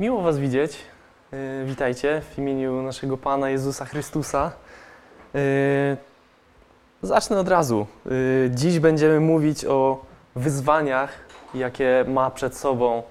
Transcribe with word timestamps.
Miło 0.00 0.22
Was 0.22 0.38
widzieć. 0.38 0.78
Yy, 1.32 1.64
Witajcie 1.66 2.22
w 2.34 2.38
imieniu 2.38 2.82
naszego 2.82 3.16
Pana 3.16 3.50
Jezusa 3.50 3.84
Chrystusa. 3.84 4.52
Yy, 5.34 5.40
Zacznę 7.02 7.38
od 7.38 7.48
razu. 7.48 7.86
Yy, 8.06 8.50
Dziś 8.54 8.78
będziemy 8.78 9.20
mówić 9.20 9.64
o 9.64 10.04
wyzwaniach, 10.36 11.10
jakie 11.54 12.04
ma 12.08 12.30
przed 12.30 12.56
sobą 12.56 13.02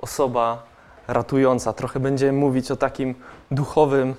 osoba 0.00 0.62
ratująca. 1.08 1.72
Trochę 1.72 2.00
będziemy 2.00 2.32
mówić 2.32 2.70
o 2.70 2.76
takim 2.76 3.14
duchowym 3.50 4.14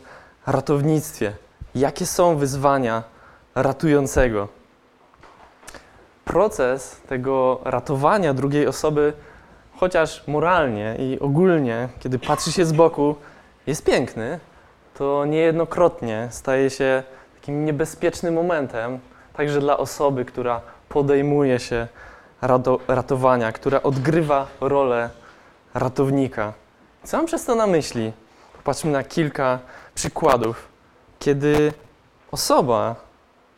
ratownictwie. 0.48 1.34
Jakie 1.76 2.06
są 2.06 2.38
wyzwania 2.38 3.04
ratującego? 3.56 4.48
Proces 6.26 7.02
tego 7.10 7.60
ratowania 7.64 8.34
drugiej 8.34 8.68
osoby 8.68 9.14
chociaż 9.80 10.28
moralnie 10.28 10.96
i 11.00 11.20
ogólnie, 11.20 11.90
kiedy 12.00 12.20
patrzy 12.20 12.52
się 12.52 12.66
z 12.66 12.72
boku, 12.72 13.16
jest 13.68 13.86
piękny, 13.86 14.40
to 14.98 15.26
niejednokrotnie 15.26 16.28
staje 16.32 16.70
się 16.70 17.04
takim 17.36 17.66
niebezpiecznym 17.66 18.34
momentem, 18.34 19.00
także 19.34 19.60
dla 19.60 19.78
osoby, 19.78 20.26
która 20.26 20.62
podejmuje 20.90 21.60
się 21.60 21.88
rato 22.42 22.80
ratowania, 22.88 23.52
która 23.52 23.84
odgrywa 23.84 24.48
rolę 24.62 25.10
ratownika. 25.74 26.54
Co 27.04 27.18
mam 27.18 27.26
przez 27.26 27.46
to 27.46 27.56
na 27.56 27.68
myśli? 27.68 28.12
Popatrzmy 28.58 28.92
na 28.92 29.04
kilka 29.04 29.60
przykładów, 29.96 30.68
kiedy 31.20 31.74
osoba, 32.32 32.96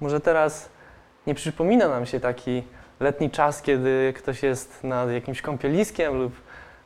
może 0.01 0.19
teraz 0.19 0.69
nie 1.27 1.35
przypomina 1.35 1.87
nam 1.87 2.05
się 2.05 2.19
taki 2.19 2.63
letni 2.99 3.29
czas, 3.29 3.61
kiedy 3.61 4.13
ktoś 4.17 4.43
jest 4.43 4.83
nad 4.83 5.11
jakimś 5.11 5.41
kąpieliskiem 5.41 6.17
lub 6.17 6.33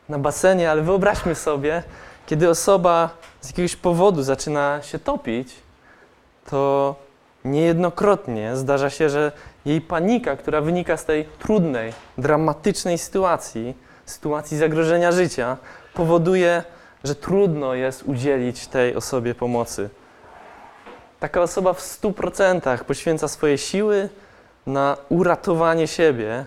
na 0.10 0.20
basenie, 0.20 0.72
ale 0.72 0.82
wyobraźmy 0.82 1.36
sobie, 1.36 1.84
kiedy 2.26 2.50
osoba 2.50 3.10
z 3.42 3.48
jakiegoś 3.48 3.76
powodu 3.76 4.24
zaczyna 4.24 4.80
się 4.82 5.00
topić, 5.00 5.56
to 6.50 6.96
niejednokrotnie 7.46 8.56
zdarza 8.56 8.90
się, 8.90 9.10
że 9.10 9.32
jej 9.66 9.82
panika, 9.82 10.36
która 10.36 10.62
wynika 10.62 10.98
z 10.98 11.06
tej 11.06 11.26
trudnej, 11.40 11.94
dramatycznej 12.18 12.98
sytuacji, 12.98 13.78
sytuacji 14.06 14.58
zagrożenia 14.58 15.12
życia, 15.12 15.58
powoduje, 15.94 16.64
że 17.04 17.16
trudno 17.16 17.74
jest 17.74 18.04
udzielić 18.04 18.68
tej 18.68 18.96
osobie 18.96 19.36
pomocy. 19.36 19.90
Taka 21.20 21.42
osoba 21.42 21.74
w 21.74 21.80
100% 21.80 22.84
poświęca 22.84 23.28
swoje 23.28 23.58
siły, 23.58 24.10
na 24.68 24.98
uratowanie 25.10 25.88
siebie, 25.88 26.46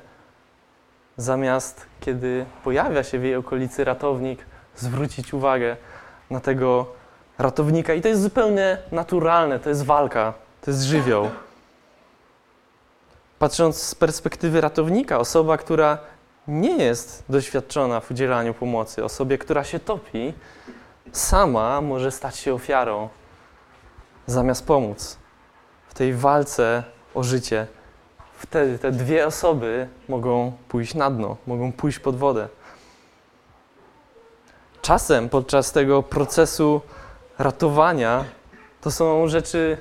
zamiast 1.16 1.86
kiedy 2.00 2.46
pojawia 2.64 3.02
się 3.04 3.18
w 3.18 3.24
jej 3.24 3.36
okolicy 3.36 3.84
ratownik, 3.84 4.46
zwrócić 4.76 5.34
uwagę 5.34 5.76
na 6.30 6.40
tego 6.40 6.86
ratownika. 7.38 7.94
I 7.94 8.00
to 8.00 8.08
jest 8.08 8.22
zupełnie 8.22 8.78
naturalne, 8.92 9.58
to 9.58 9.68
jest 9.68 9.84
walka, 9.84 10.34
to 10.60 10.70
jest 10.70 10.82
żywioł. 10.82 11.30
Patrząc 13.38 13.82
z 13.82 13.94
perspektywy 13.94 14.60
ratownika, 14.60 15.18
osoba, 15.18 15.56
która 15.56 15.98
nie 16.48 16.76
jest 16.76 17.24
doświadczona 17.28 18.00
w 18.00 18.10
udzielaniu 18.10 18.54
pomocy, 18.54 19.04
osobie, 19.04 19.38
która 19.38 19.64
się 19.64 19.80
topi, 19.80 20.34
sama 21.12 21.80
może 21.80 22.10
stać 22.10 22.36
się 22.36 22.54
ofiarą, 22.54 23.08
zamiast 24.26 24.66
pomóc 24.66 25.18
w 25.88 25.94
tej 25.94 26.14
walce 26.14 26.84
o 27.14 27.22
życie 27.22 27.66
wtedy 28.36 28.78
te 28.78 28.90
dwie 28.90 29.26
osoby 29.26 29.88
mogą 30.08 30.52
pójść 30.68 30.94
na 30.94 31.10
dno, 31.10 31.36
mogą 31.46 31.72
pójść 31.72 31.98
pod 31.98 32.16
wodę. 32.16 32.48
Czasem 34.82 35.28
podczas 35.28 35.72
tego 35.72 36.02
procesu 36.02 36.80
ratowania 37.38 38.24
to 38.80 38.90
są 38.90 39.28
rzeczy, 39.28 39.76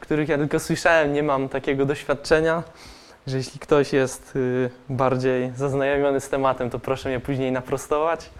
których 0.00 0.28
ja 0.28 0.38
tylko 0.38 0.60
słyszałem, 0.60 1.12
nie 1.12 1.22
mam 1.22 1.48
takiego 1.48 1.86
doświadczenia, 1.86 2.62
że 3.26 3.36
jeśli 3.36 3.60
ktoś 3.60 3.92
jest 3.92 4.36
y, 4.36 4.70
bardziej 4.88 5.52
zaznajomiony 5.56 6.20
z 6.20 6.28
tematem, 6.28 6.70
to 6.70 6.78
proszę 6.78 7.08
mnie 7.08 7.20
później 7.20 7.52
naprostować. 7.52 8.30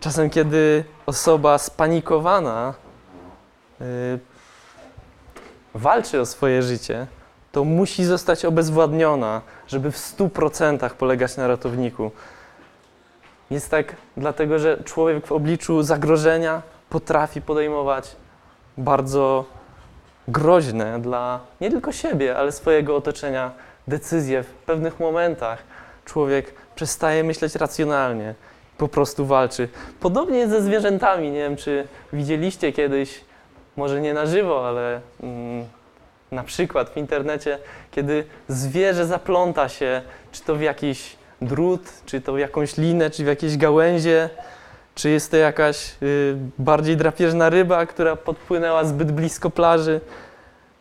Czasem, 0.00 0.30
kiedy 0.30 0.84
osoba 1.06 1.58
spanikowana 1.58 2.74
y, 3.80 3.84
walczy 5.74 6.20
o 6.20 6.26
swoje 6.26 6.62
życie, 6.62 7.06
to 7.52 7.64
musi 7.64 8.04
zostać 8.04 8.44
obezwładniona, 8.44 9.40
żeby 9.68 9.90
w 9.90 9.96
100% 9.96 10.90
polegać 10.90 11.36
na 11.36 11.46
ratowniku. 11.46 12.10
Jest 13.50 13.70
tak 13.70 13.96
dlatego, 14.16 14.58
że 14.58 14.82
człowiek 14.84 15.26
w 15.26 15.32
obliczu 15.32 15.82
zagrożenia 15.82 16.62
potrafi 16.90 17.42
podejmować 17.42 18.16
bardzo 18.78 19.44
groźne 20.28 21.00
dla 21.00 21.40
nie 21.60 21.70
tylko 21.70 21.92
siebie, 21.92 22.36
ale 22.36 22.52
swojego 22.52 22.96
otoczenia 22.96 23.50
decyzje 23.88 24.42
w 24.42 24.46
pewnych 24.46 25.00
momentach. 25.00 25.62
Człowiek 26.04 26.54
przestaje 26.74 27.24
myśleć 27.24 27.54
racjonalnie, 27.54 28.34
po 28.78 28.88
prostu 28.88 29.26
walczy. 29.26 29.68
Podobnie 30.00 30.38
jest 30.38 30.50
ze 30.50 30.62
zwierzętami. 30.62 31.30
Nie 31.30 31.38
wiem, 31.38 31.56
czy 31.56 31.86
widzieliście 32.12 32.72
kiedyś, 32.72 33.20
może 33.76 34.00
nie 34.00 34.14
na 34.14 34.26
żywo, 34.26 34.68
ale. 34.68 35.00
Mm, 35.22 35.66
na 36.32 36.42
przykład 36.42 36.90
w 36.90 36.96
internecie, 36.96 37.58
kiedy 37.90 38.24
zwierzę 38.48 39.06
zapląta 39.06 39.68
się, 39.68 40.02
czy 40.32 40.42
to 40.42 40.54
w 40.54 40.60
jakiś 40.60 41.16
drut, 41.42 41.82
czy 42.06 42.20
to 42.20 42.32
w 42.32 42.38
jakąś 42.38 42.76
linę, 42.76 43.10
czy 43.10 43.24
w 43.24 43.26
jakieś 43.26 43.56
gałęzie, 43.56 44.30
czy 44.94 45.10
jest 45.10 45.30
to 45.30 45.36
jakaś 45.36 45.96
y, 46.02 46.36
bardziej 46.58 46.96
drapieżna 46.96 47.50
ryba, 47.50 47.86
która 47.86 48.16
podpłynęła 48.16 48.84
zbyt 48.84 49.12
blisko 49.12 49.50
plaży, 49.50 50.00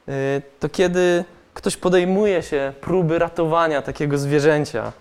y, 0.09 0.41
to 0.59 0.69
kiedy 0.69 1.23
ktoś 1.53 1.77
podejmuje 1.77 2.43
się 2.43 2.73
próby 2.81 3.19
ratowania 3.19 3.81
takiego 3.81 4.17
zwierzęcia, 4.17 4.91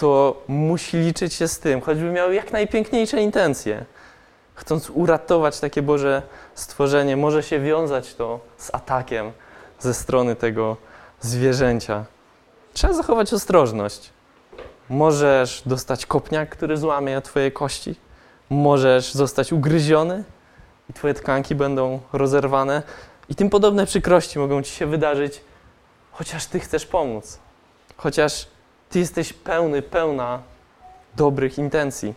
to 0.00 0.42
musi 0.48 0.96
liczyć 0.96 1.34
się 1.34 1.48
z 1.48 1.58
tym, 1.58 1.80
choćby 1.80 2.04
miał 2.04 2.32
jak 2.32 2.52
najpiękniejsze 2.52 3.22
intencje. 3.22 3.84
Chcąc 4.54 4.90
uratować 4.90 5.60
takie 5.60 5.82
Boże 5.82 6.22
stworzenie, 6.54 7.16
może 7.16 7.42
się 7.42 7.60
wiązać 7.60 8.14
to 8.14 8.40
z 8.56 8.74
atakiem, 8.74 9.32
ze 9.78 9.94
strony 9.94 10.36
tego 10.36 10.76
zwierzęcia. 11.20 12.04
Trzeba 12.72 12.92
zachować 12.92 13.32
ostrożność. 13.32 14.10
Możesz 14.88 15.62
dostać 15.66 16.06
kopniak, 16.06 16.48
który 16.48 16.76
złamie 16.76 17.20
Twoje 17.20 17.50
kości. 17.50 17.94
Możesz 18.50 19.14
zostać 19.14 19.52
ugryziony 19.52 20.24
i 20.90 20.92
Twoje 20.92 21.14
tkanki 21.14 21.54
będą 21.54 22.00
rozerwane. 22.12 22.82
I 23.28 23.34
tym 23.34 23.50
podobne 23.50 23.86
przykrości 23.86 24.38
mogą 24.38 24.62
Ci 24.62 24.72
się 24.72 24.86
wydarzyć, 24.86 25.40
chociaż 26.12 26.46
Ty 26.46 26.60
chcesz 26.60 26.86
pomóc. 26.86 27.38
Chociaż 27.96 28.48
Ty 28.90 28.98
jesteś 28.98 29.32
pełny, 29.32 29.82
pełna 29.82 30.42
dobrych 31.16 31.58
intencji. 31.58 32.14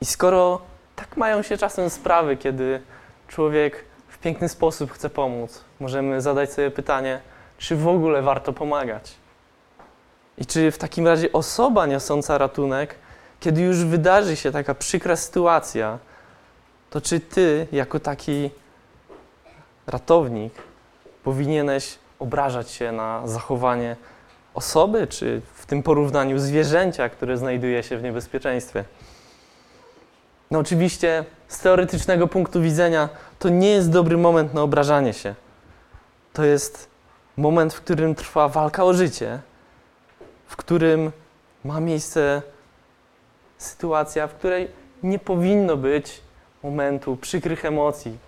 I 0.00 0.04
skoro 0.04 0.60
tak 0.96 1.16
mają 1.16 1.42
się 1.42 1.56
czasem 1.56 1.90
sprawy, 1.90 2.36
kiedy 2.36 2.82
człowiek 3.28 3.84
w 4.16 4.18
piękny 4.18 4.48
sposób 4.48 4.92
chce 4.92 5.10
pomóc, 5.10 5.64
możemy 5.80 6.20
zadać 6.20 6.52
sobie 6.52 6.70
pytanie, 6.70 7.20
czy 7.58 7.76
w 7.76 7.88
ogóle 7.88 8.22
warto 8.22 8.52
pomagać? 8.52 9.14
I 10.38 10.46
czy 10.46 10.70
w 10.70 10.78
takim 10.78 11.06
razie 11.06 11.32
osoba 11.32 11.86
niosąca 11.86 12.38
ratunek, 12.38 12.94
kiedy 13.40 13.62
już 13.62 13.84
wydarzy 13.84 14.36
się 14.36 14.52
taka 14.52 14.74
przykra 14.74 15.16
sytuacja, 15.16 15.98
to 16.90 17.00
czy 17.00 17.20
ty, 17.20 17.66
jako 17.72 18.00
taki 18.00 18.50
ratownik, 19.86 20.54
powinieneś 21.24 21.98
obrażać 22.18 22.70
się 22.70 22.92
na 22.92 23.22
zachowanie 23.24 23.96
osoby, 24.54 25.06
czy 25.06 25.42
w 25.54 25.66
tym 25.66 25.82
porównaniu 25.82 26.38
zwierzęcia, 26.38 27.08
które 27.08 27.36
znajduje 27.38 27.82
się 27.82 27.98
w 27.98 28.02
niebezpieczeństwie? 28.02 28.84
No 30.50 30.58
oczywiście 30.58 31.24
z 31.48 31.60
teoretycznego 31.60 32.28
punktu 32.28 32.62
widzenia 32.62 33.08
to 33.46 33.50
nie 33.50 33.70
jest 33.70 33.90
dobry 33.90 34.16
moment 34.16 34.54
na 34.54 34.62
obrażanie 34.62 35.12
się. 35.12 35.34
To 36.32 36.44
jest 36.44 36.88
moment, 37.36 37.74
w 37.74 37.80
którym 37.80 38.14
trwa 38.14 38.48
walka 38.48 38.84
o 38.84 38.92
życie, 38.92 39.40
w 40.46 40.56
którym 40.56 41.12
ma 41.64 41.80
miejsce 41.80 42.42
sytuacja, 43.58 44.26
w 44.26 44.34
której 44.34 44.68
nie 45.02 45.18
powinno 45.18 45.76
być 45.76 46.20
momentu 46.62 47.16
przykrych 47.16 47.64
emocji. 47.64 48.18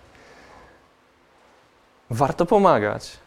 Warto 2.09 2.45
pomagać, 2.45 3.17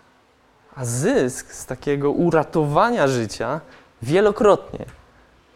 a 0.76 0.84
zysk 0.84 1.52
z 1.52 1.66
takiego 1.66 2.10
uratowania 2.10 3.08
życia 3.08 3.60
wielokrotnie, 4.02 4.84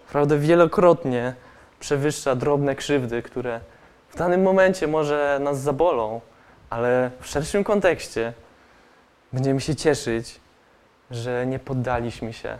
prawda, 0.08 0.36
wielokrotnie 0.36 1.34
przewyższa 1.80 2.34
drobne 2.34 2.74
krzywdy, 2.74 3.22
które 3.22 3.60
w 4.16 4.18
danym 4.18 4.42
momencie 4.42 4.86
może 4.86 5.38
nas 5.42 5.60
zabolą, 5.60 6.20
ale 6.70 7.10
w 7.20 7.26
szerszym 7.26 7.64
kontekście 7.64 8.32
będziemy 9.32 9.60
się 9.60 9.76
cieszyć, 9.76 10.40
że 11.10 11.46
nie 11.46 11.58
poddaliśmy 11.58 12.32
się, 12.32 12.58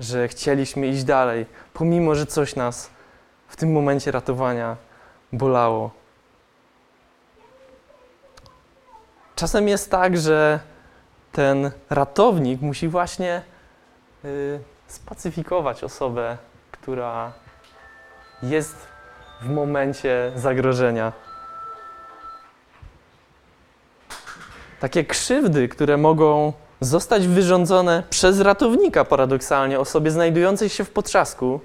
że 0.00 0.28
chcieliśmy 0.28 0.86
iść 0.86 1.04
dalej, 1.04 1.46
pomimo 1.72 2.14
że 2.14 2.26
coś 2.26 2.56
nas 2.56 2.90
w 3.48 3.56
tym 3.56 3.72
momencie 3.72 4.10
ratowania 4.10 4.76
bolało. 5.32 5.90
Czasem 9.36 9.68
jest 9.68 9.90
tak, 9.90 10.16
że 10.16 10.60
ten 11.32 11.70
ratownik 11.90 12.60
musi 12.60 12.88
właśnie 12.88 13.42
y, 14.24 14.60
spacyfikować 14.86 15.84
osobę, 15.84 16.36
która 16.70 17.32
jest 18.42 18.91
w 19.42 19.48
momencie 19.50 20.32
zagrożenia. 20.36 21.12
Takie 24.80 25.04
krzywdy, 25.04 25.68
które 25.68 25.96
mogą 25.96 26.52
zostać 26.80 27.28
wyrządzone 27.28 28.02
przez 28.10 28.40
ratownika, 28.40 29.04
paradoksalnie, 29.04 29.80
osobie 29.80 30.10
znajdującej 30.10 30.68
się 30.68 30.84
w 30.84 30.90
potrzasku, 30.90 31.60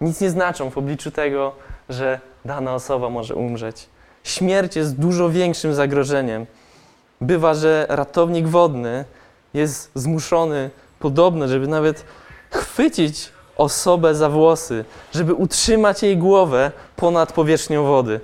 nic 0.00 0.20
nie 0.20 0.30
znaczą 0.30 0.70
w 0.70 0.78
obliczu 0.78 1.10
tego, 1.10 1.52
że 1.88 2.20
dana 2.44 2.74
osoba 2.74 3.08
może 3.10 3.34
umrzeć. 3.34 3.88
Śmierć 4.24 4.76
jest 4.76 5.00
dużo 5.00 5.30
większym 5.30 5.74
zagrożeniem. 5.74 6.46
Bywa, 7.20 7.54
że 7.54 7.86
ratownik 7.88 8.48
wodny 8.48 9.04
jest 9.54 9.90
zmuszony 9.94 10.70
podobno, 10.98 11.48
żeby 11.48 11.66
nawet 11.66 12.04
chwycić 12.50 13.32
osobę 13.58 14.14
za 14.14 14.28
włosy, 14.28 14.84
żeby 15.12 15.34
utrzymać 15.34 16.02
jej 16.02 16.16
głowę 16.16 16.72
ponad 16.96 17.32
powierzchnią 17.32 17.84
wody. 17.84 18.20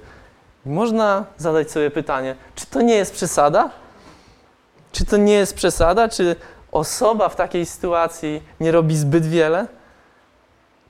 I 0.66 0.69
można 0.69 1.25
zadać 1.36 1.70
sobie 1.70 1.90
pytanie, 1.90 2.36
czy 2.54 2.66
to 2.66 2.82
nie 2.82 2.94
jest 2.94 3.12
przesada? 3.12 3.70
Czy 4.92 5.04
to 5.04 5.16
nie 5.16 5.34
jest 5.34 5.54
przesada? 5.54 6.08
Czy 6.08 6.36
osoba 6.72 7.28
w 7.28 7.36
takiej 7.36 7.66
sytuacji 7.66 8.42
nie 8.60 8.72
robi 8.72 8.96
zbyt 8.96 9.26
wiele? 9.26 9.66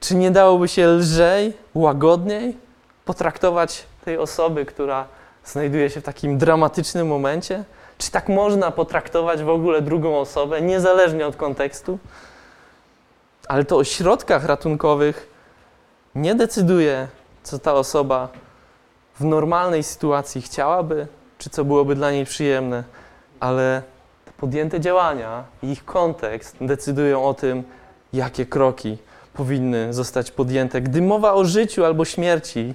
Czy 0.01 0.15
nie 0.15 0.31
dałoby 0.31 0.69
się 0.69 0.87
lżej, 0.87 1.53
łagodniej 1.75 2.57
potraktować 3.05 3.85
tej 4.05 4.19
osoby, 4.19 4.65
która 4.65 5.07
znajduje 5.45 5.91
się 5.91 6.01
w 6.01 6.05
takim 6.05 6.39
dramatycznym 6.39 7.07
momencie? 7.07 7.65
Czy 7.99 8.11
tak 8.11 8.29
można 8.29 8.71
potraktować 8.71 9.43
w 9.43 9.49
ogóle 9.49 9.83
drugą 9.83 10.19
osobę, 10.19 10.61
niezależnie 10.63 11.27
od 11.27 11.37
kontekstu? 11.37 11.99
Ale 13.49 13.65
to 13.65 13.77
o 13.77 13.85
środkach 13.85 14.45
ratunkowych 14.45 15.29
nie 16.15 16.35
decyduje, 16.35 17.09
co 17.43 17.59
ta 17.59 17.75
osoba 17.75 18.29
w 19.21 19.25
normalnej 19.25 19.83
sytuacji 19.83 20.43
chciałaby, 20.43 21.07
czy 21.39 21.51
co 21.51 21.65
byłoby 21.65 21.95
dla 21.95 22.11
niej 22.11 22.25
przyjemne, 22.25 22.85
ale 23.41 23.83
podjęte 24.37 24.81
działania 24.81 25.45
i 25.63 25.71
ich 25.71 25.85
kontekst 25.85 26.57
decydują 26.61 27.25
o 27.25 27.35
tym, 27.35 27.65
jakie 28.13 28.47
kroki 28.47 28.99
powinny 29.35 29.95
zostać 29.95 30.31
podjęte. 30.31 30.81
Gdy 30.81 31.03
mowa 31.03 31.33
o 31.33 31.45
życiu 31.45 31.85
albo 31.85 32.05
śmierci, 32.05 32.75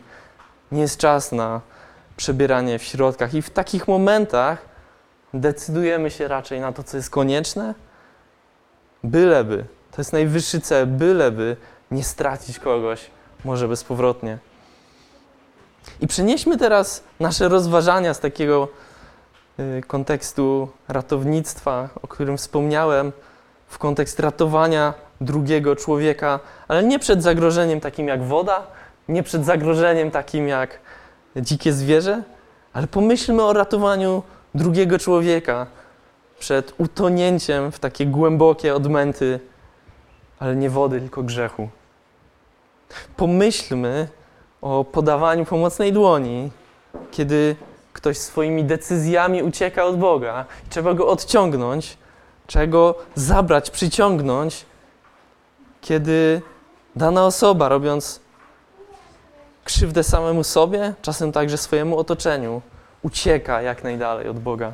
nie 0.72 0.82
jest 0.82 0.98
czas 0.98 1.32
na 1.32 1.62
przebieranie 2.18 2.80
w 2.80 2.84
środkach. 2.84 3.34
I 3.34 3.42
w 3.42 3.50
takich 3.50 3.88
momentach 3.88 4.66
decydujemy 5.34 6.12
się 6.12 6.28
raczej 6.28 6.60
na 6.60 6.72
to, 6.72 6.84
co 6.84 6.98
jest 6.98 7.10
konieczne, 7.10 7.76
byleby. 9.04 9.66
To 9.92 10.02
jest 10.02 10.14
najwyższy 10.14 10.62
cel, 10.62 10.88
byleby 10.88 11.58
nie 11.92 12.04
stracić 12.04 12.60
kogoś, 12.60 13.12
może 13.46 13.68
bezpowrotnie. 13.68 14.38
I 16.02 16.08
przenieśmy 16.08 16.58
teraz 16.58 17.04
nasze 17.20 17.50
rozważania 17.50 18.14
z 18.14 18.20
takiego 18.20 18.68
y, 19.60 19.82
kontekstu 19.88 20.70
ratownictwa, 20.88 21.90
o 22.02 22.08
którym 22.08 22.38
wspomniałem, 22.38 23.12
w 23.68 23.78
kontekst 23.78 24.20
ratowania 24.20 24.94
drugiego 25.22 25.76
człowieka, 25.76 26.40
ale 26.68 26.84
nie 26.84 27.00
przed 27.00 27.24
zagrożeniem 27.24 27.80
takim 27.80 28.08
jak 28.08 28.24
woda, 28.24 28.68
nie 29.08 29.24
przed 29.24 29.46
zagrożeniem 29.46 30.12
takim 30.12 30.48
jak 30.48 30.80
dzikie 31.36 31.74
zwierzę, 31.74 32.24
ale 32.74 32.88
pomyślmy 32.88 33.44
o 33.44 33.54
ratowaniu 33.54 34.24
drugiego 34.56 35.00
człowieka 35.00 35.68
przed 36.40 36.74
utonięciem 36.78 37.72
w 37.72 37.80
takie 37.80 38.06
głębokie 38.06 38.76
odmęty, 38.76 39.40
ale 40.40 40.56
nie 40.56 40.70
wody, 40.70 41.00
tylko 41.00 41.24
grzechu. 41.24 41.70
Pomyślmy 43.16 44.08
o 44.62 44.86
podawaniu 44.86 45.46
pomocnej 45.46 45.94
dłoni, 45.94 46.52
kiedy 47.12 47.56
ktoś 47.94 48.18
swoimi 48.18 48.64
decyzjami 48.64 49.44
ucieka 49.44 49.86
od 49.86 49.98
Boga. 49.98 50.46
Trzeba 50.70 50.94
go 50.94 51.08
odciągnąć, 51.08 51.98
trzeba 52.48 52.68
go 52.68 52.96
zabrać, 53.16 53.70
przyciągnąć, 53.70 54.66
kiedy 55.82 56.42
dana 56.96 57.26
osoba, 57.26 57.70
robiąc 57.70 58.20
krzywdę 59.64 60.04
samemu 60.04 60.44
sobie, 60.44 60.94
czasem 61.02 61.32
także 61.32 61.58
swojemu 61.58 61.98
otoczeniu, 61.98 62.62
ucieka 63.02 63.62
jak 63.62 63.84
najdalej 63.84 64.28
od 64.28 64.40
Boga. 64.40 64.74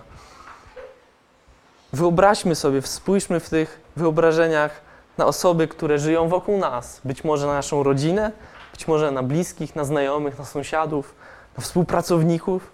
Wyobraźmy 1.94 2.56
sobie, 2.56 2.82
spójrzmy 2.82 3.40
w 3.40 3.50
tych 3.50 3.82
wyobrażeniach 3.96 4.85
na 5.18 5.26
osoby, 5.26 5.68
które 5.68 6.00
żyją 6.00 6.28
wokół 6.28 6.58
nas, 6.58 7.02
być 7.06 7.24
może 7.24 7.48
na 7.48 7.54
naszą 7.54 7.84
rodzinę, 7.84 8.32
być 8.72 8.88
może 8.88 9.12
na 9.12 9.24
bliskich, 9.24 9.76
na 9.76 9.84
znajomych, 9.84 10.40
na 10.40 10.46
sąsiadów, 10.46 11.16
na 11.58 11.64
współpracowników, 11.64 12.72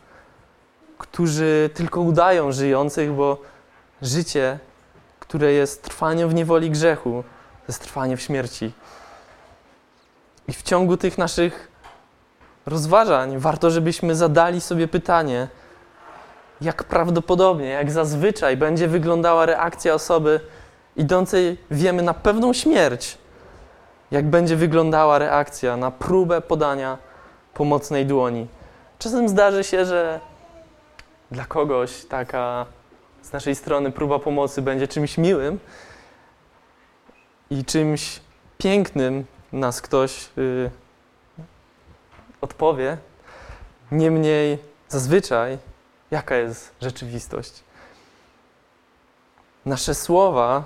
którzy 0.97 1.69
tylko 1.73 2.01
udają 2.01 2.51
żyjących, 2.51 3.11
bo 3.11 3.37
życie, 4.01 4.59
które 5.19 5.53
jest 5.53 5.83
trwaniem 5.83 6.29
w 6.29 6.33
niewoli 6.33 6.71
grzechu, 6.71 7.23
jest 7.67 7.81
trwanie 7.81 8.17
w 8.17 8.21
śmierci. 8.21 8.71
I 10.47 10.53
w 10.53 10.63
ciągu 10.63 10.97
tych 10.97 11.17
naszych 11.17 11.71
rozważań 12.65 13.37
warto, 13.37 13.71
żebyśmy 13.71 14.15
zadali 14.15 14.61
sobie 14.61 14.87
pytanie, 14.87 15.47
jak 16.61 16.83
prawdopodobnie, 16.83 17.67
jak 17.67 17.91
zazwyczaj 17.91 18.57
będzie 18.57 18.87
wyglądała 18.87 19.45
reakcja 19.45 19.93
osoby 19.93 20.39
idącej, 20.95 21.57
wiemy, 21.71 22.03
na 22.03 22.13
pewną 22.13 22.53
śmierć, 22.53 23.17
jak 24.11 24.25
będzie 24.29 24.55
wyglądała 24.55 25.19
reakcja 25.19 25.77
na 25.77 25.91
próbę 25.91 26.41
podania 26.41 26.97
pomocnej 27.53 28.05
dłoni. 28.05 28.47
Czasem 28.99 29.29
zdarzy 29.29 29.63
się, 29.63 29.85
że 29.85 30.19
dla 31.31 31.45
kogoś 31.45 32.05
taka 32.05 32.65
z 33.21 33.31
naszej 33.31 33.55
strony 33.55 33.91
próba 33.91 34.19
pomocy 34.19 34.61
będzie 34.61 34.87
czymś 34.87 35.17
miłym 35.17 35.59
i 37.49 37.65
czymś 37.65 38.19
pięknym 38.57 39.25
nas 39.51 39.81
ktoś 39.81 40.29
y, 40.37 40.71
odpowie. 42.41 42.97
Niemniej 43.91 44.57
zazwyczaj, 44.89 45.57
jaka 46.11 46.35
jest 46.35 46.71
rzeczywistość? 46.81 47.63
Nasze 49.65 49.95
słowa 49.95 50.63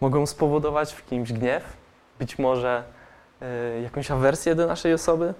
mogą 0.00 0.26
spowodować 0.26 0.92
w 0.92 1.06
kimś 1.06 1.32
gniew, 1.32 1.62
być 2.18 2.38
może 2.38 2.82
y, 3.42 3.80
jakąś 3.82 4.10
awersję 4.10 4.54
do 4.54 4.66
naszej 4.66 4.94
osoby. 4.94 5.34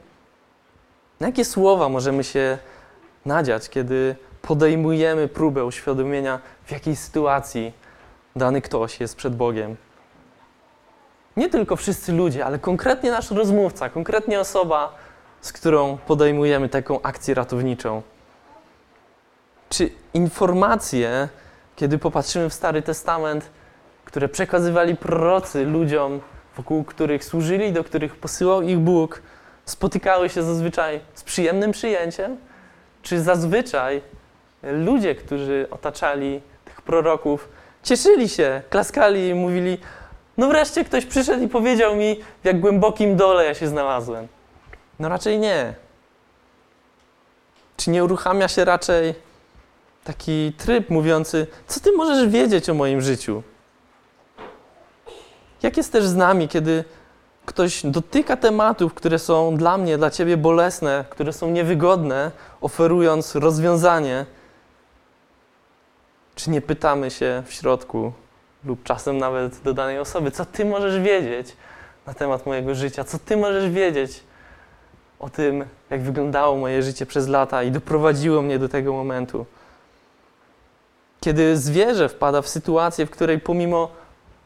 Na 1.20 1.26
jakie 1.26 1.44
słowa 1.44 1.88
możemy 1.88 2.24
się 2.24 2.58
nadziać, 3.26 3.68
kiedy 3.68 4.16
podejmujemy 4.42 5.28
próbę 5.28 5.64
uświadomienia, 5.64 6.40
w 6.64 6.72
jakiej 6.72 6.96
sytuacji 6.96 7.72
dany 8.36 8.62
ktoś 8.62 9.00
jest 9.00 9.16
przed 9.16 9.36
Bogiem? 9.36 9.76
Nie 11.36 11.48
tylko 11.48 11.76
wszyscy 11.76 12.12
ludzie, 12.12 12.46
ale 12.46 12.58
konkretnie 12.58 13.10
nasz 13.10 13.30
rozmówca, 13.30 13.88
konkretnie 13.88 14.40
osoba, 14.40 14.94
z 15.40 15.52
którą 15.52 15.98
podejmujemy 16.06 16.68
taką 16.68 17.02
akcję 17.02 17.34
ratowniczą. 17.34 18.02
Czy 19.68 19.90
informacje, 20.14 21.28
kiedy 21.76 21.98
popatrzymy 21.98 22.50
w 22.50 22.54
Stary 22.54 22.82
Testament, 22.82 23.50
które 24.08 24.28
przekazywali 24.28 24.96
prorocy 24.96 25.64
ludziom, 25.64 26.20
wokół 26.56 26.84
których 26.84 27.24
służyli, 27.24 27.72
do 27.72 27.84
których 27.84 28.16
posyłał 28.16 28.62
ich 28.62 28.78
Bóg, 28.78 29.22
spotykały 29.64 30.28
się 30.28 30.42
zazwyczaj 30.42 31.00
z 31.14 31.22
przyjemnym 31.22 31.72
przyjęciem? 31.72 32.36
Czy 33.02 33.20
zazwyczaj 33.20 34.02
ludzie, 34.62 35.14
którzy 35.14 35.66
otaczali 35.70 36.40
tych 36.64 36.82
proroków, 36.82 37.48
cieszyli 37.82 38.28
się, 38.28 38.62
klaskali 38.70 39.28
i 39.28 39.34
mówili: 39.34 39.78
No, 40.36 40.48
wreszcie 40.48 40.84
ktoś 40.84 41.06
przyszedł 41.06 41.42
i 41.44 41.48
powiedział 41.48 41.96
mi, 41.96 42.16
w 42.42 42.44
jak 42.44 42.60
głębokim 42.60 43.16
dole 43.16 43.44
ja 43.44 43.54
się 43.54 43.68
znalazłem? 43.68 44.28
No, 44.98 45.08
raczej 45.08 45.38
nie. 45.38 45.74
Czy 47.76 47.90
nie 47.90 48.04
uruchamia 48.04 48.48
się 48.48 48.64
raczej 48.64 49.14
taki 50.04 50.52
tryb 50.58 50.90
mówiący: 50.90 51.46
Co 51.66 51.80
ty 51.80 51.92
możesz 51.92 52.28
wiedzieć 52.28 52.70
o 52.70 52.74
moim 52.74 53.00
życiu? 53.00 53.42
Jak 55.62 55.76
jest 55.76 55.92
też 55.92 56.06
z 56.06 56.16
nami, 56.16 56.48
kiedy 56.48 56.84
ktoś 57.46 57.86
dotyka 57.86 58.36
tematów, 58.36 58.94
które 58.94 59.18
są 59.18 59.56
dla 59.56 59.78
mnie, 59.78 59.98
dla 59.98 60.10
ciebie 60.10 60.36
bolesne, 60.36 61.04
które 61.10 61.32
są 61.32 61.50
niewygodne, 61.50 62.30
oferując 62.60 63.34
rozwiązanie? 63.34 64.26
Czy 66.34 66.50
nie 66.50 66.60
pytamy 66.60 67.10
się 67.10 67.42
w 67.46 67.52
środku, 67.52 68.12
lub 68.64 68.82
czasem 68.82 69.18
nawet 69.18 69.62
do 69.62 69.74
danej 69.74 69.98
osoby, 69.98 70.30
co 70.30 70.44
ty 70.44 70.64
możesz 70.64 71.00
wiedzieć 71.00 71.56
na 72.06 72.14
temat 72.14 72.46
mojego 72.46 72.74
życia, 72.74 73.04
co 73.04 73.18
ty 73.18 73.36
możesz 73.36 73.70
wiedzieć 73.70 74.22
o 75.18 75.30
tym, 75.30 75.64
jak 75.90 76.02
wyglądało 76.02 76.56
moje 76.56 76.82
życie 76.82 77.06
przez 77.06 77.28
lata 77.28 77.62
i 77.62 77.70
doprowadziło 77.70 78.42
mnie 78.42 78.58
do 78.58 78.68
tego 78.68 78.92
momentu. 78.92 79.46
Kiedy 81.20 81.56
zwierzę 81.56 82.08
wpada 82.08 82.42
w 82.42 82.48
sytuację, 82.48 83.06
w 83.06 83.10
której 83.10 83.40
pomimo 83.40 83.90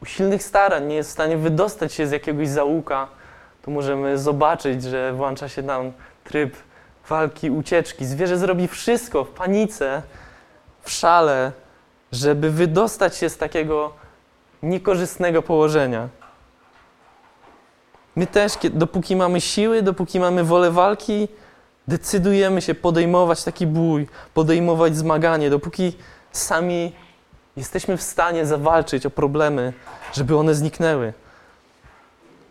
usilnych 0.03 0.43
starań 0.43 0.87
nie 0.87 0.95
jest 0.95 1.09
w 1.09 1.13
stanie 1.13 1.37
wydostać 1.37 1.93
się 1.93 2.07
z 2.07 2.11
jakiegoś 2.11 2.47
załuka, 2.47 3.07
to 3.61 3.71
możemy 3.71 4.17
zobaczyć, 4.17 4.83
że 4.83 5.13
włącza 5.13 5.49
się 5.49 5.61
nam 5.61 5.91
tryb 6.23 6.55
walki, 7.09 7.51
ucieczki. 7.51 8.05
Zwierzę 8.05 8.37
zrobi 8.37 8.67
wszystko 8.67 9.23
w 9.23 9.29
panice, 9.29 10.01
w 10.81 10.91
szale, 10.91 11.51
żeby 12.11 12.51
wydostać 12.51 13.17
się 13.17 13.29
z 13.29 13.37
takiego 13.37 13.93
niekorzystnego 14.63 15.41
położenia. 15.41 16.09
My 18.15 18.27
też, 18.27 18.53
dopóki 18.73 19.15
mamy 19.15 19.41
siły, 19.41 19.81
dopóki 19.81 20.19
mamy 20.19 20.43
wolę 20.43 20.71
walki, 20.71 21.27
decydujemy 21.87 22.61
się 22.61 22.75
podejmować 22.75 23.43
taki 23.43 23.67
bój, 23.67 24.07
podejmować 24.33 24.97
zmaganie, 24.97 25.49
dopóki 25.49 25.97
sami 26.31 26.95
jesteśmy 27.57 27.97
w 27.97 28.01
stanie 28.01 28.45
zawalczyć 28.45 29.05
o 29.05 29.09
problemy, 29.09 29.73
żeby 30.13 30.37
one 30.37 30.55
zniknęły. 30.55 31.13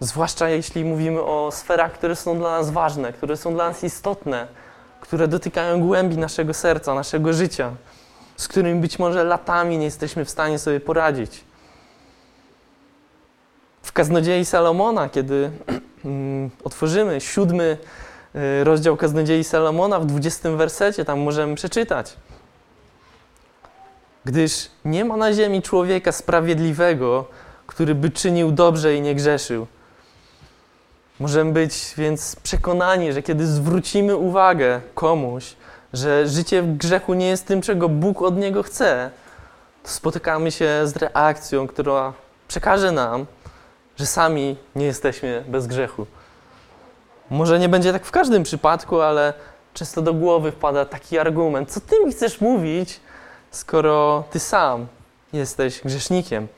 Zwłaszcza 0.01 0.49
jeśli 0.49 0.85
mówimy 0.85 1.23
o 1.23 1.51
sferach, 1.53 1.93
które 1.93 2.17
są 2.17 2.39
dla 2.39 2.51
nas 2.51 2.71
ważne, 2.71 3.13
które 3.13 3.37
są 3.37 3.55
dla 3.55 3.69
nas 3.69 3.85
istotne, 3.85 4.47
które 5.01 5.29
dotykają 5.29 5.81
głębi 5.81 6.19
naszego 6.19 6.55
serca, 6.55 6.95
naszego 6.95 7.33
życia, 7.33 7.73
z 8.37 8.49
którymi 8.49 8.81
być 8.81 8.99
może 8.99 9.25
latami 9.25 9.79
nie 9.79 9.85
jesteśmy 9.85 10.25
w 10.25 10.31
stanie 10.31 10.59
sobie 10.59 10.81
poradzić. 10.81 11.45
W 13.83 13.93
Kaznodziei 13.93 14.45
Salomona, 14.45 15.09
kiedy 15.09 15.51
mm, 16.05 16.51
otworzymy 16.65 17.21
siódmy 17.21 17.79
y, 18.35 18.65
rozdział 18.65 18.97
Kaznodziei 18.97 19.45
Salomona 19.45 20.01
w 20.01 20.07
dwudziestym 20.07 20.57
wersecie, 20.57 21.05
tam 21.05 21.21
możemy 21.21 21.55
przeczytać. 21.55 22.17
Gdyż 24.25 24.71
nie 24.85 25.05
ma 25.05 25.17
na 25.17 25.33
ziemi 25.33 25.63
człowieka 25.63 26.13
sprawiedliwego, 26.13 27.25
który 27.67 27.95
by 27.95 28.11
czynił 28.11 28.53
dobrze 28.53 28.97
i 28.97 29.01
nie 29.01 29.15
grzeszył. 29.15 29.67
Możemy 31.21 31.53
być 31.53 31.95
więc 31.97 32.37
przekonani, 32.37 33.13
że 33.13 33.23
kiedy 33.23 33.47
zwrócimy 33.47 34.17
uwagę 34.17 34.81
komuś, 34.95 35.57
że 35.93 36.29
życie 36.29 36.63
w 36.63 36.77
grzechu 36.77 37.15
nie 37.15 37.29
jest 37.29 37.47
tym, 37.47 37.63
czego 37.63 37.89
Bóg 37.89 38.23
od 38.23 38.37
niego 38.37 38.63
chce, 38.63 39.11
to 39.83 39.89
spotykamy 39.89 40.51
się 40.51 40.69
z 40.85 40.97
reakcją, 40.97 41.67
która 41.67 42.13
przekaże 42.49 42.93
nam, 42.93 43.27
że 43.97 44.07
sami 44.07 44.57
nie 44.77 44.87
jesteśmy 44.87 45.45
bez 45.49 45.67
grzechu. 45.67 46.07
Może 47.31 47.59
nie 47.59 47.69
będzie 47.69 47.93
tak 47.93 48.05
w 48.05 48.11
każdym 48.11 48.43
przypadku, 48.43 49.01
ale 49.01 49.35
często 49.75 50.03
do 50.03 50.15
głowy 50.15 50.53
wpada 50.53 50.85
taki 50.85 51.19
argument: 51.19 51.71
co 51.71 51.81
ty 51.81 52.05
mi 52.05 52.13
chcesz 52.13 52.41
mówić, 52.41 53.01
skoro 53.53 54.25
ty 54.31 54.39
sam 54.39 54.87
jesteś 55.33 55.81
grzesznikiem? 55.81 56.49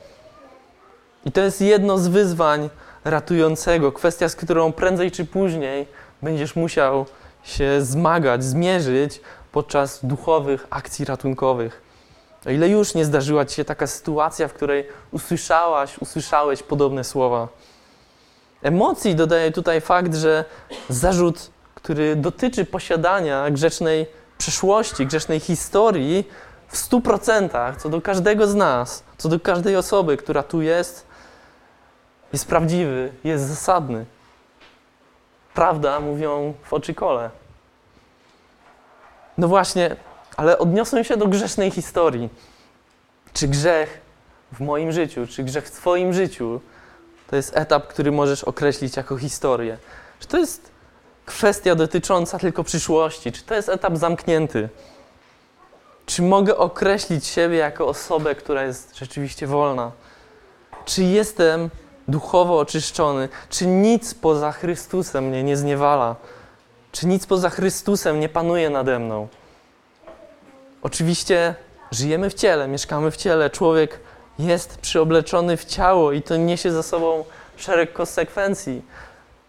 I 1.25 1.31
to 1.31 1.41
jest 1.41 1.61
jedno 1.61 1.97
z 1.97 2.07
wyzwań 2.07 2.69
ratującego, 3.05 3.91
kwestia, 3.91 4.29
z 4.29 4.35
którą 4.35 4.71
prędzej 4.71 5.11
czy 5.11 5.25
później 5.25 5.87
będziesz 6.21 6.55
musiał 6.55 7.05
się 7.43 7.81
zmagać, 7.81 8.43
zmierzyć 8.43 9.21
podczas 9.51 10.05
duchowych 10.05 10.67
akcji 10.69 11.05
ratunkowych. 11.05 11.81
O 12.45 12.49
ile 12.49 12.69
już 12.69 12.95
nie 12.95 13.05
zdarzyła 13.05 13.45
ci 13.45 13.55
się 13.55 13.65
taka 13.65 13.87
sytuacja, 13.87 14.47
w 14.47 14.53
której 14.53 14.87
usłyszałaś, 15.11 15.97
usłyszałeś 15.97 16.63
podobne 16.63 17.03
słowa. 17.03 17.47
Emocji 18.63 19.15
dodaje 19.15 19.51
tutaj 19.51 19.81
fakt, 19.81 20.15
że 20.15 20.45
zarzut, 20.89 21.49
który 21.75 22.15
dotyczy 22.15 22.65
posiadania 22.65 23.51
grzecznej 23.51 24.05
przeszłości, 24.37 25.05
grzecznej 25.05 25.39
historii, 25.39 26.27
w 26.67 26.77
stu 26.77 27.01
procentach, 27.01 27.81
co 27.81 27.89
do 27.89 28.01
każdego 28.01 28.47
z 28.47 28.55
nas, 28.55 29.03
co 29.17 29.29
do 29.29 29.39
każdej 29.39 29.75
osoby, 29.75 30.17
która 30.17 30.43
tu 30.43 30.61
jest, 30.61 31.05
jest 32.33 32.47
prawdziwy, 32.47 33.11
jest 33.23 33.43
zasadny. 33.43 34.05
Prawda 35.53 35.99
mówią 35.99 36.53
w 36.63 36.73
oczy 36.73 36.93
kole. 36.93 37.29
No 39.37 39.47
właśnie, 39.47 39.95
ale 40.37 40.57
odniosłem 40.57 41.03
się 41.03 41.17
do 41.17 41.27
grzesznej 41.27 41.71
historii. 41.71 42.29
Czy 43.33 43.47
grzech 43.47 44.01
w 44.51 44.59
moim 44.59 44.91
życiu, 44.91 45.27
czy 45.27 45.43
grzech 45.43 45.67
w 45.67 45.71
Twoim 45.71 46.13
życiu 46.13 46.61
to 47.27 47.35
jest 47.35 47.57
etap, 47.57 47.87
który 47.87 48.11
możesz 48.11 48.43
określić 48.43 48.97
jako 48.97 49.17
historię? 49.17 49.77
Czy 50.19 50.27
to 50.27 50.37
jest 50.37 50.71
kwestia 51.25 51.75
dotycząca 51.75 52.39
tylko 52.39 52.63
przyszłości? 52.63 53.31
Czy 53.31 53.43
to 53.43 53.55
jest 53.55 53.69
etap 53.69 53.97
zamknięty? 53.97 54.69
Czy 56.05 56.21
mogę 56.21 56.57
określić 56.57 57.25
siebie 57.25 57.57
jako 57.57 57.87
osobę, 57.87 58.35
która 58.35 58.63
jest 58.63 58.97
rzeczywiście 58.97 59.47
wolna? 59.47 59.91
Czy 60.85 61.03
jestem 61.03 61.69
duchowo 62.07 62.59
oczyszczony? 62.59 63.29
Czy 63.49 63.67
nic 63.67 64.13
poza 64.13 64.51
Chrystusem 64.51 65.25
mnie 65.25 65.43
nie 65.43 65.57
zniewala? 65.57 66.15
Czy 66.91 67.07
nic 67.07 67.25
poza 67.25 67.49
Chrystusem 67.49 68.19
nie 68.19 68.29
panuje 68.29 68.69
nade 68.69 68.99
mną? 68.99 69.27
Oczywiście 70.81 71.55
żyjemy 71.91 72.29
w 72.29 72.33
ciele, 72.33 72.67
mieszkamy 72.67 73.11
w 73.11 73.17
ciele. 73.17 73.49
Człowiek 73.49 73.99
jest 74.39 74.77
przyobleczony 74.77 75.57
w 75.57 75.65
ciało 75.65 76.11
i 76.11 76.21
to 76.21 76.37
niesie 76.37 76.71
za 76.71 76.83
sobą 76.83 77.23
szereg 77.57 77.93
konsekwencji. 77.93 78.81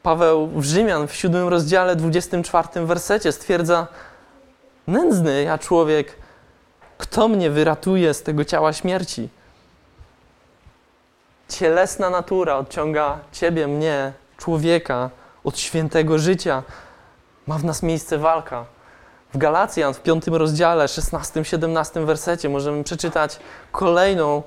Paweł 0.03 0.47
w 0.47 0.65
Rzymian 0.65 1.09
w 1.09 1.15
siódmym 1.15 1.49
rozdziale, 1.49 1.97
24 1.97 2.87
wersecie 2.87 3.33
stwierdza: 3.33 3.87
Nędzny 4.87 5.43
ja 5.43 5.59
człowiek, 5.59 6.17
kto 6.99 7.29
mnie 7.29 7.51
wyratuje 7.51 8.15
z 8.15 8.23
tego 8.23 8.45
ciała 8.45 8.73
śmierci? 8.73 9.29
Cielesna 11.49 12.11
natura 12.11 12.57
odciąga 12.57 13.19
ciebie, 13.33 13.67
mnie, 13.67 14.13
człowieka, 14.37 15.11
od 15.45 15.59
świętego 15.59 16.19
życia. 16.19 16.63
Ma 17.47 17.59
w 17.59 17.65
nas 17.65 17.83
miejsce 17.83 18.19
walka. 18.19 18.65
W 19.35 19.39
Galacjan, 19.39 19.95
w 19.95 20.03
piątym 20.03 20.35
rozdziale, 20.35 20.87
16-17 20.87 22.05
wersecie 22.05 22.49
możemy 22.49 22.85
przeczytać 22.85 23.39
kolejną 23.73 24.43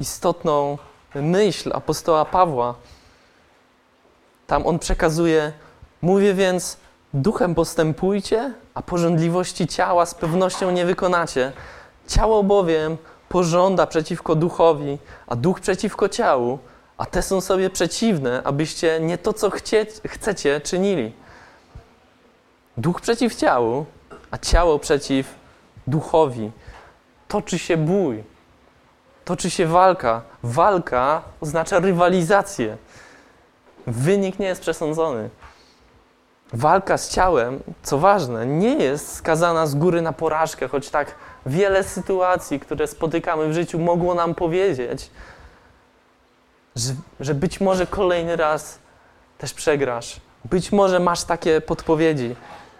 istotną 0.00 0.78
myśl 1.14 1.70
apostoła 1.74 2.24
Pawła. 2.24 2.74
Tam 4.46 4.66
on 4.66 4.78
przekazuje: 4.78 5.52
Mówię 6.02 6.34
więc, 6.34 6.76
duchem 7.14 7.54
postępujcie, 7.54 8.52
a 8.74 8.82
porządliwości 8.82 9.66
ciała 9.66 10.06
z 10.06 10.14
pewnością 10.14 10.70
nie 10.70 10.86
wykonacie. 10.86 11.52
Ciało 12.12 12.42
bowiem 12.42 12.96
pożąda 13.28 13.86
przeciwko 13.86 14.34
duchowi, 14.34 14.98
a 15.26 15.36
duch 15.36 15.60
przeciwko 15.60 16.08
ciału, 16.08 16.58
a 16.98 17.06
te 17.06 17.22
są 17.22 17.40
sobie 17.40 17.70
przeciwne, 17.70 18.42
abyście 18.44 19.00
nie 19.00 19.18
to, 19.18 19.32
co 19.32 19.50
chcie, 19.50 19.86
chcecie, 20.08 20.60
czynili. 20.60 21.12
Duch 22.76 23.00
przeciw 23.00 23.34
ciału, 23.34 23.86
a 24.30 24.38
ciało 24.38 24.78
przeciw 24.78 25.34
duchowi. 25.86 26.50
Toczy 27.28 27.58
się 27.58 27.76
bój, 27.76 28.24
toczy 29.24 29.50
się 29.50 29.66
walka. 29.66 30.22
Walka 30.42 31.22
oznacza 31.40 31.78
rywalizację. 31.78 32.76
Wynik 33.86 34.38
nie 34.38 34.46
jest 34.46 34.60
przesądzony. 34.60 35.30
Walka 36.52 36.98
z 36.98 37.08
ciałem, 37.08 37.60
co 37.82 37.98
ważne, 37.98 38.46
nie 38.46 38.76
jest 38.76 39.14
skazana 39.14 39.66
z 39.66 39.74
góry 39.74 40.02
na 40.02 40.12
porażkę, 40.12 40.68
choć 40.68 40.90
tak 40.90 41.14
wiele 41.46 41.84
sytuacji, 41.84 42.60
które 42.60 42.86
spotykamy 42.86 43.48
w 43.48 43.52
życiu, 43.52 43.78
mogło 43.78 44.14
nam 44.14 44.34
powiedzieć, 44.34 45.10
że, 46.76 46.94
że 47.20 47.34
być 47.34 47.60
może 47.60 47.86
kolejny 47.86 48.36
raz 48.36 48.78
też 49.38 49.54
przegrasz. 49.54 50.20
Być 50.44 50.72
może 50.72 51.00
masz 51.00 51.24
takie 51.24 51.60
podpowiedzi, 51.60 52.36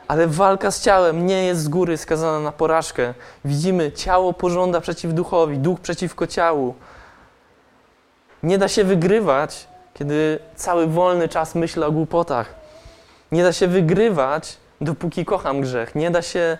ale 0.09 0.27
walka 0.27 0.71
z 0.71 0.81
ciałem 0.81 1.27
nie 1.27 1.45
jest 1.45 1.61
z 1.61 1.69
góry 1.69 1.97
skazana 1.97 2.41
na 2.41 2.53
porażkę. 2.53 3.15
Widzimy, 3.45 3.93
ciało 3.93 4.33
pożąda 4.33 4.81
przeciw 4.81 5.15
duchowi, 5.15 5.59
duch 5.59 5.81
przeciwko 5.81 6.27
ciału. 6.27 6.75
Nie 8.43 8.59
da 8.59 8.69
się 8.69 8.85
wygrywać, 8.85 9.69
kiedy 9.95 10.39
cały 10.55 10.87
wolny 10.87 11.29
czas 11.29 11.55
myślę 11.55 11.87
o 11.87 11.93
głupotach. 11.93 12.55
Nie 13.33 13.43
da 13.43 13.53
się 13.53 13.67
wygrywać, 13.69 14.57
dopóki 14.81 15.25
kocham 15.25 15.61
grzech. 15.61 15.95
Nie 15.95 16.11
da 16.11 16.23
się 16.23 16.59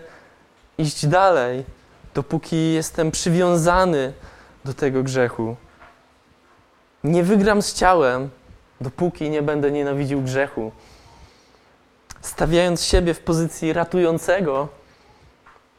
iść 0.77 1.05
dalej, 1.05 1.63
dopóki 2.13 2.73
jestem 2.73 3.11
przywiązany 3.11 4.13
do 4.65 4.73
tego 4.73 5.03
grzechu. 5.03 5.55
Nie 7.03 7.23
wygram 7.23 7.61
z 7.61 7.73
ciałem, 7.73 8.29
dopóki 8.81 9.29
nie 9.29 9.41
będę 9.41 9.71
nienawidził 9.71 10.21
grzechu 10.21 10.71
stawiając 12.23 12.83
siebie 12.83 13.13
w 13.13 13.19
pozycji 13.19 13.73
ratującego 13.73 14.67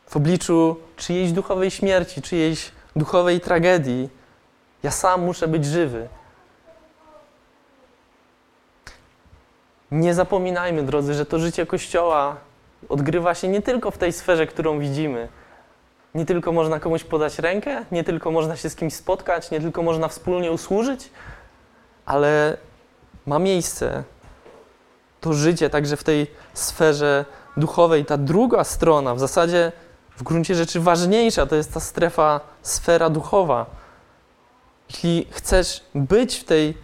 w 0.06 0.16
obliczu 0.16 0.76
czyjejś 0.96 1.32
duchowej 1.32 1.70
śmierci, 1.70 2.22
czyjejś 2.22 2.72
duchowej 2.96 3.40
tragedii, 3.40 4.08
ja 4.82 4.90
sam 4.90 5.22
muszę 5.22 5.48
być 5.48 5.64
żywy. 5.64 6.08
Nie 9.90 10.14
zapominajmy, 10.14 10.82
drodzy, 10.82 11.14
że 11.14 11.26
to 11.26 11.38
życie 11.38 11.66
Kościoła 11.66 12.36
odgrywa 12.88 13.34
się 13.34 13.48
nie 13.48 13.62
tylko 13.62 13.90
w 13.90 13.98
tej 13.98 14.12
sferze, 14.12 14.46
którą 14.46 14.78
widzimy. 14.78 15.28
Nie 16.14 16.26
tylko 16.26 16.52
można 16.52 16.80
komuś 16.80 17.04
podać 17.04 17.38
rękę, 17.38 17.84
nie 17.92 18.04
tylko 18.04 18.30
można 18.30 18.56
się 18.56 18.70
z 18.70 18.76
kimś 18.76 18.94
spotkać, 18.94 19.50
nie 19.50 19.60
tylko 19.60 19.82
można 19.82 20.08
wspólnie 20.08 20.52
usłużyć, 20.52 21.10
ale 22.06 22.56
ma 23.26 23.38
miejsce 23.38 24.04
to 25.20 25.32
życie 25.32 25.70
także 25.70 25.96
w 25.96 26.04
tej 26.04 26.26
sferze 26.54 27.24
duchowej. 27.56 28.04
Ta 28.04 28.16
druga 28.16 28.64
strona, 28.64 29.14
w 29.14 29.20
zasadzie 29.20 29.72
w 30.16 30.22
gruncie 30.22 30.54
rzeczy 30.54 30.80
ważniejsza, 30.80 31.46
to 31.46 31.56
jest 31.56 31.74
ta 31.74 31.80
strefa, 31.80 32.40
sfera 32.62 33.10
duchowa. 33.10 33.66
Jeśli 34.90 35.26
chcesz 35.30 35.84
być 35.94 36.36
w 36.36 36.44
tej 36.44 36.78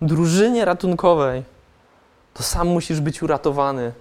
drużynie 0.00 0.64
ratunkowej, 0.64 1.42
to 2.34 2.42
sam 2.42 2.68
musisz 2.68 3.00
być 3.00 3.22
uratowany. 3.22 3.92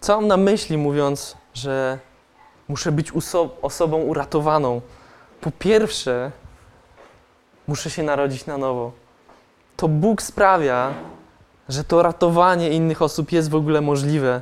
Co 0.00 0.16
mam 0.16 0.26
na 0.26 0.36
myśli, 0.36 0.78
mówiąc, 0.78 1.36
że 1.54 1.98
muszę 2.68 2.92
być 2.92 3.12
osobą 3.62 3.96
uratowaną? 4.02 4.80
Po 5.40 5.50
pierwsze, 5.58 6.30
muszę 7.68 7.90
się 7.90 8.02
narodzić 8.02 8.46
na 8.46 8.58
nowo. 8.58 8.92
To 9.76 9.88
Bóg 9.88 10.22
sprawia, 10.22 10.94
że 11.68 11.84
to 11.84 12.02
ratowanie 12.02 12.70
innych 12.70 13.02
osób 13.02 13.32
jest 13.32 13.50
w 13.50 13.54
ogóle 13.54 13.80
możliwe, 13.80 14.40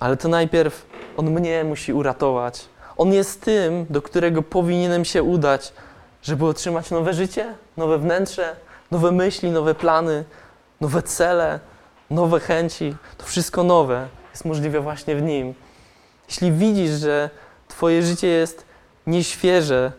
ale 0.00 0.16
to 0.16 0.28
najpierw 0.28 0.86
On 1.16 1.30
mnie 1.30 1.64
musi 1.64 1.92
uratować. 1.92 2.68
On 2.96 3.12
jest 3.12 3.40
tym, 3.40 3.86
do 3.90 4.02
którego 4.02 4.42
powinienem 4.42 5.04
się 5.04 5.22
udać, 5.22 5.72
żeby 6.22 6.46
otrzymać 6.46 6.90
nowe 6.90 7.14
życie, 7.14 7.54
nowe 7.76 7.98
wnętrze, 7.98 8.56
nowe 8.90 9.12
myśli, 9.12 9.50
nowe 9.50 9.74
plany, 9.74 10.24
nowe 10.80 11.02
cele, 11.02 11.60
nowe 12.10 12.40
chęci. 12.40 12.94
To 13.18 13.26
wszystko 13.26 13.62
nowe 13.62 14.08
jest 14.30 14.44
możliwe 14.44 14.80
właśnie 14.80 15.16
w 15.16 15.22
Nim. 15.22 15.54
Jeśli 16.28 16.52
widzisz, 16.52 16.90
że 16.90 17.30
Twoje 17.68 18.02
życie 18.02 18.26
jest 18.26 18.64
nieświeże, 19.06 19.92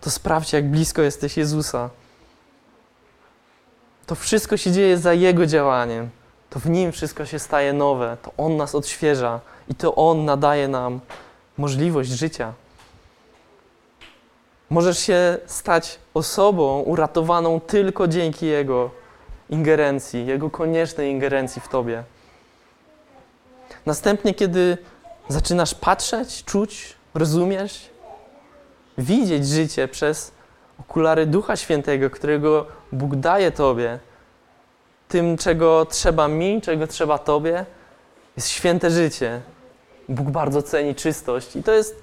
to 0.00 0.10
sprawdź, 0.10 0.52
jak 0.52 0.70
blisko 0.70 1.02
jesteś 1.02 1.36
Jezusa. 1.36 1.90
To 4.06 4.14
wszystko 4.14 4.56
się 4.56 4.72
dzieje 4.72 4.98
za 4.98 5.12
Jego 5.12 5.46
działaniem. 5.46 6.10
To 6.50 6.60
w 6.60 6.66
Nim 6.70 6.92
wszystko 6.92 7.26
się 7.26 7.38
staje 7.38 7.72
nowe. 7.72 8.16
To 8.22 8.32
On 8.36 8.56
nas 8.56 8.74
odświeża 8.74 9.40
i 9.68 9.74
to 9.74 9.94
On 9.94 10.24
nadaje 10.24 10.68
nam 10.68 11.00
możliwość 11.58 12.10
życia. 12.10 12.52
Możesz 14.70 14.98
się 14.98 15.38
stać 15.46 15.98
osobą 16.14 16.80
uratowaną 16.80 17.60
tylko 17.60 18.08
dzięki 18.08 18.46
Jego 18.46 18.90
ingerencji, 19.50 20.26
Jego 20.26 20.50
koniecznej 20.50 21.10
ingerencji 21.10 21.62
w 21.62 21.68
Tobie. 21.68 22.04
Następnie, 23.86 24.34
kiedy 24.34 24.78
zaczynasz 25.28 25.74
patrzeć, 25.74 26.44
czuć, 26.44 26.94
rozumiesz, 27.14 27.90
widzieć 28.98 29.46
życie 29.46 29.88
przez 29.88 30.32
okulary 30.80 31.26
Ducha 31.26 31.56
Świętego, 31.56 32.10
którego 32.10 32.66
Bóg 32.92 33.16
daje 33.16 33.50
Tobie, 33.50 33.98
tym, 35.08 35.36
czego 35.36 35.86
trzeba 35.86 36.28
mi, 36.28 36.60
czego 36.60 36.86
trzeba 36.86 37.18
Tobie, 37.18 37.66
jest 38.36 38.48
święte 38.48 38.90
życie. 38.90 39.40
Bóg 40.08 40.30
bardzo 40.30 40.62
ceni 40.62 40.94
czystość 40.94 41.56
i 41.56 41.62
to 41.62 41.72
jest 41.72 42.02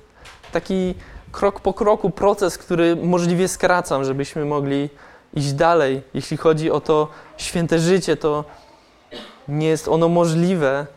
taki 0.52 0.96
krok 1.32 1.60
po 1.60 1.74
kroku 1.74 2.10
proces, 2.10 2.58
który 2.58 2.96
możliwie 2.96 3.48
skracam, 3.48 4.04
żebyśmy 4.04 4.46
mogli 4.46 4.90
iść 5.34 5.54
dalej. 5.54 6.02
Jeśli 6.14 6.38
chodzi 6.38 6.72
o 6.72 6.82
to 6.82 7.08
święte 7.38 7.80
życie, 7.80 8.18
to 8.18 8.46
nie 9.48 9.68
jest 9.68 9.88
ono 9.88 10.10
możliwe, 10.10 10.88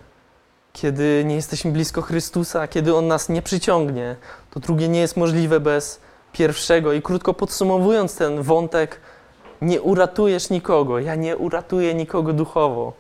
kiedy 0.74 1.22
nie 1.26 1.34
jesteśmy 1.34 1.70
blisko 1.70 2.02
Chrystusa, 2.02 2.68
kiedy 2.68 2.96
On 2.96 3.06
nas 3.06 3.28
nie 3.28 3.42
przyciągnie. 3.42 4.16
To 4.50 4.60
drugie 4.60 4.88
nie 4.88 5.00
jest 5.00 5.16
możliwe 5.16 5.60
bez 5.60 6.00
pierwszego. 6.32 6.92
I 6.92 7.02
krótko 7.02 7.34
podsumowując 7.34 8.16
ten 8.16 8.42
wątek, 8.42 9.00
nie 9.62 9.82
uratujesz 9.82 10.50
nikogo. 10.50 10.98
Ja 10.98 11.14
nie 11.14 11.36
uratuję 11.36 11.94
nikogo 11.94 12.32
duchowo. 12.32 12.92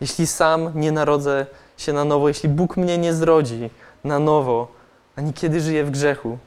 Jeśli 0.00 0.26
sam 0.26 0.70
nie 0.74 0.92
narodzę 0.92 1.46
się 1.76 1.92
na 1.92 2.04
nowo, 2.04 2.28
jeśli 2.28 2.48
Bóg 2.48 2.76
mnie 2.76 2.98
nie 2.98 3.14
zrodzi 3.14 3.70
na 4.04 4.18
nowo, 4.18 4.68
ani 5.16 5.32
kiedy 5.32 5.60
żyję 5.60 5.84
w 5.84 5.90
grzechu. 5.90 6.38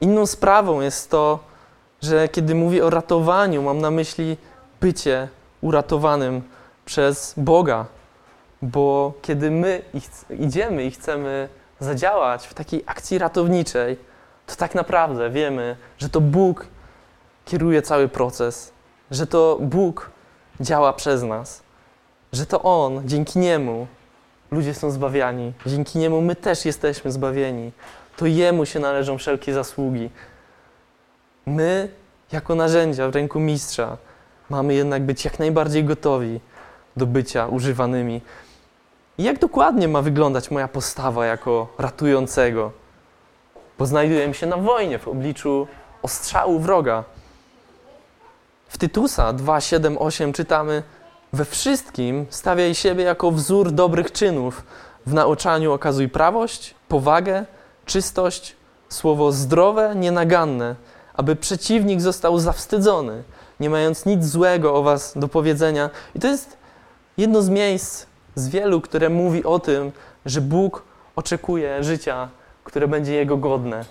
Inną 0.00 0.26
sprawą 0.26 0.80
jest 0.80 1.10
to, 1.10 1.38
że 2.02 2.28
kiedy 2.28 2.54
mówię 2.54 2.84
o 2.84 2.90
ratowaniu, 2.90 3.62
mam 3.62 3.80
na 3.80 3.90
myśli 3.90 4.36
bycie 4.80 5.28
uratowanym 5.60 6.42
przez 6.84 7.34
Boga. 7.36 7.86
Bo 8.62 9.12
kiedy 9.22 9.50
my 9.50 9.82
idziemy 10.38 10.84
i 10.84 10.90
chcemy 10.90 11.48
zadziałać 11.80 12.46
w 12.46 12.54
takiej 12.54 12.82
akcji 12.86 13.18
ratowniczej, 13.18 13.98
to 14.46 14.56
tak 14.56 14.74
naprawdę 14.74 15.30
wiemy, 15.30 15.76
że 15.98 16.08
to 16.08 16.20
Bóg 16.20 16.66
kieruje 17.44 17.82
cały 17.82 18.08
proces, 18.08 18.72
że 19.10 19.26
to 19.26 19.58
Bóg 19.60 20.10
działa 20.60 20.92
przez 20.92 21.22
nas, 21.22 21.62
że 22.32 22.46
to 22.46 22.62
On, 22.62 23.08
dzięki 23.08 23.38
Niemu 23.38 23.86
ludzie 24.50 24.74
są 24.74 24.90
zbawiani, 24.90 25.52
dzięki 25.66 25.98
Niemu 25.98 26.20
my 26.20 26.36
też 26.36 26.64
jesteśmy 26.64 27.12
zbawieni. 27.12 27.72
To 28.16 28.26
Jemu 28.26 28.66
się 28.66 28.80
należą 28.80 29.18
wszelkie 29.18 29.54
zasługi. 29.54 30.10
My, 31.46 31.88
jako 32.32 32.54
narzędzia 32.54 33.08
w 33.08 33.14
ręku 33.14 33.40
mistrza, 33.40 33.96
mamy 34.50 34.74
jednak 34.74 35.02
być 35.02 35.24
jak 35.24 35.38
najbardziej 35.38 35.84
gotowi 35.84 36.40
do 36.96 37.06
bycia 37.06 37.46
używanymi. 37.46 38.20
I 39.18 39.22
jak 39.22 39.38
dokładnie 39.38 39.88
ma 39.88 40.02
wyglądać 40.02 40.50
moja 40.50 40.68
postawa 40.68 41.26
jako 41.26 41.68
ratującego? 41.78 42.72
Bo 43.78 43.86
znajduję 43.86 44.34
się 44.34 44.46
na 44.46 44.56
wojnie 44.56 44.98
w 44.98 45.08
obliczu 45.08 45.66
ostrzału 46.02 46.58
wroga. 46.58 47.04
W 48.68 48.78
Tytusa 48.78 49.32
2:7-8 49.32 50.32
czytamy: 50.32 50.82
We 51.32 51.44
wszystkim 51.44 52.26
stawiaj 52.30 52.74
siebie 52.74 53.04
jako 53.04 53.30
wzór 53.30 53.72
dobrych 53.72 54.12
czynów. 54.12 54.64
W 55.06 55.14
nauczaniu 55.14 55.72
okazuj 55.72 56.08
prawość, 56.08 56.74
powagę, 56.88 57.44
czystość, 57.84 58.56
słowo 58.88 59.32
zdrowe, 59.32 59.94
nienaganne, 59.96 60.76
aby 61.14 61.36
przeciwnik 61.36 62.00
został 62.00 62.38
zawstydzony, 62.38 63.22
nie 63.60 63.70
mając 63.70 64.06
nic 64.06 64.24
złego 64.24 64.74
o 64.74 64.82
was 64.82 65.12
do 65.16 65.28
powiedzenia. 65.28 65.90
I 66.14 66.20
to 66.20 66.26
jest 66.26 66.56
jedno 67.16 67.42
z 67.42 67.48
miejsc 67.48 68.07
z 68.38 68.48
wielu, 68.48 68.80
które 68.80 69.08
mówi 69.08 69.44
o 69.44 69.58
tym, 69.58 69.92
że 70.26 70.40
Bóg 70.40 70.82
oczekuje 71.16 71.84
życia, 71.84 72.28
które 72.64 72.88
będzie 72.88 73.14
Jego 73.14 73.36
godne. 73.36 73.84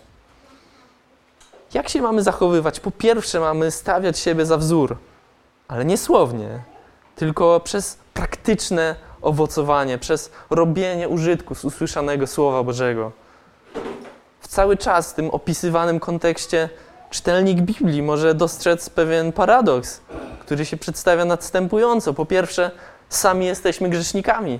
Jak 1.73 1.89
się 1.89 2.01
mamy 2.01 2.23
zachowywać? 2.23 2.79
Po 2.79 2.91
pierwsze, 2.91 3.39
mamy 3.39 3.71
stawiać 3.71 4.19
siebie 4.19 4.45
za 4.45 4.57
wzór, 4.57 4.97
ale 5.67 5.85
nie 5.85 5.97
słownie, 5.97 6.59
tylko 7.15 7.59
przez 7.59 7.97
praktyczne 8.13 8.95
owocowanie, 9.21 9.97
przez 9.97 10.31
robienie 10.49 11.09
użytku 11.09 11.55
z 11.55 11.65
usłyszanego 11.65 12.27
Słowa 12.27 12.63
Bożego. 12.63 13.11
W 14.39 14.47
cały 14.47 14.77
czas 14.77 15.11
w 15.11 15.15
tym 15.15 15.29
opisywanym 15.29 15.99
kontekście 15.99 16.69
czytelnik 17.09 17.61
Biblii 17.61 18.01
może 18.03 18.35
dostrzec 18.35 18.89
pewien 18.89 19.31
paradoks, 19.31 20.01
który 20.39 20.65
się 20.65 20.77
przedstawia 20.77 21.25
następująco. 21.25 22.13
Po 22.13 22.25
pierwsze, 22.25 22.71
sami 23.09 23.45
jesteśmy 23.45 23.89
grzesznikami. 23.89 24.59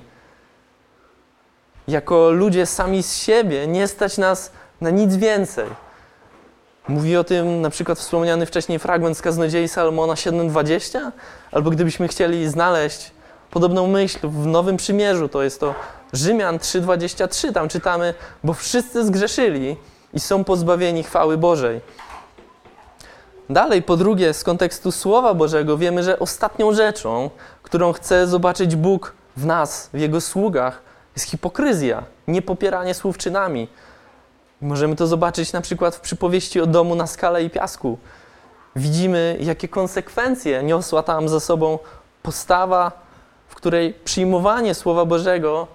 Jako 1.88 2.32
ludzie 2.32 2.66
sami 2.66 3.04
z 3.04 3.16
siebie 3.16 3.68
nie 3.68 3.88
stać 3.88 4.18
nas 4.18 4.52
na 4.82 4.90
nic 4.90 5.16
więcej. 5.16 5.66
Mówi 6.88 7.18
o 7.18 7.24
tym 7.24 7.62
na 7.62 7.70
przykład 7.70 8.00
wspomniany 8.00 8.46
wcześniej 8.46 8.80
fragment 8.80 9.18
z 9.18 9.22
Kaznodziei 9.22 9.68
Salomona 9.68 10.14
7:20, 10.14 11.12
albo 11.52 11.70
gdybyśmy 11.70 12.08
chcieli 12.08 12.50
znaleźć 12.50 13.12
podobną 13.52 13.88
myśl 13.88 14.28
w 14.28 14.46
Nowym 14.46 14.78
Przymierzu, 14.78 15.30
to 15.30 15.44
jest 15.44 15.60
to 15.60 15.76
Rzymian 16.14 16.58
3:23, 16.58 17.54
tam 17.54 17.70
czytamy, 17.70 18.14
bo 18.44 18.54
wszyscy 18.54 19.06
zgrzeszyli 19.06 19.78
i 20.14 20.20
są 20.20 20.44
pozbawieni 20.44 21.04
chwały 21.04 21.38
Bożej. 21.38 21.82
Dalej, 23.50 23.82
po 23.82 23.98
drugie, 23.98 24.34
z 24.34 24.44
kontekstu 24.44 24.92
Słowa 24.92 25.34
Bożego 25.34 25.78
wiemy, 25.78 26.04
że 26.04 26.20
ostatnią 26.20 26.74
rzeczą, 26.74 27.30
którą 27.64 27.94
chce 27.94 28.28
zobaczyć 28.28 28.76
Bóg 28.76 29.14
w 29.38 29.46
nas, 29.46 29.90
w 29.94 30.00
Jego 30.00 30.22
sługach, 30.22 30.82
jest 31.16 31.28
hipokryzja, 31.28 32.04
niepopieranie 32.28 32.94
słów 32.94 33.18
czynami. 33.18 33.68
Możemy 34.62 34.96
to 34.96 35.08
zobaczyć 35.08 35.54
na 35.54 35.62
przykład 35.62 35.96
w 35.96 36.00
przypowieści 36.00 36.62
o 36.62 36.66
domu 36.66 36.96
na 36.96 37.08
skale 37.08 37.44
i 37.44 37.50
piasku. 37.50 37.98
Widzimy, 38.76 39.38
jakie 39.40 39.68
konsekwencje 39.68 40.64
niosła 40.64 41.04
tam 41.04 41.30
za 41.30 41.40
sobą 41.40 41.80
postawa, 42.24 42.92
w 43.48 43.56
której 43.56 43.94
przyjmowanie 43.94 44.74
Słowa 44.74 45.06
Bożego 45.06 45.68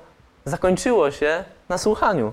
zakończyło 0.45 1.11
się 1.11 1.45
na 1.69 1.79
słuchaniu. 1.79 2.33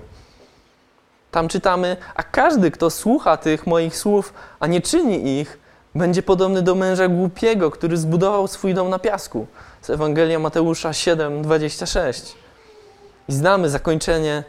Tam 1.30 1.48
czytamy, 1.48 1.96
a 2.14 2.22
każdy, 2.22 2.70
kto 2.70 2.90
słucha 2.90 3.36
tych 3.36 3.66
moich 3.66 3.96
słów, 3.96 4.34
a 4.60 4.66
nie 4.66 4.80
czyni 4.80 5.40
ich, 5.40 5.58
będzie 5.94 6.22
podobny 6.22 6.62
do 6.62 6.74
męża 6.74 7.08
głupiego, 7.08 7.70
który 7.70 7.96
zbudował 7.96 8.48
swój 8.48 8.74
dom 8.74 8.90
na 8.90 8.98
piasku. 8.98 9.46
z 9.82 9.90
Ewangelia 9.90 10.38
Mateusza 10.38 10.90
7:26. 10.90 12.34
I 13.28 13.32
znamy 13.32 13.70
zakończenie, 13.70 14.44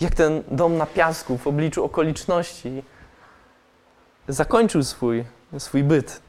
jak 0.00 0.14
ten 0.14 0.42
dom 0.50 0.76
na 0.76 0.86
piasku 0.86 1.38
w 1.38 1.46
obliczu 1.46 1.84
okoliczności 1.84 2.82
zakończył 4.28 4.82
swój, 4.82 5.24
swój 5.58 5.82
byt. 5.84 6.20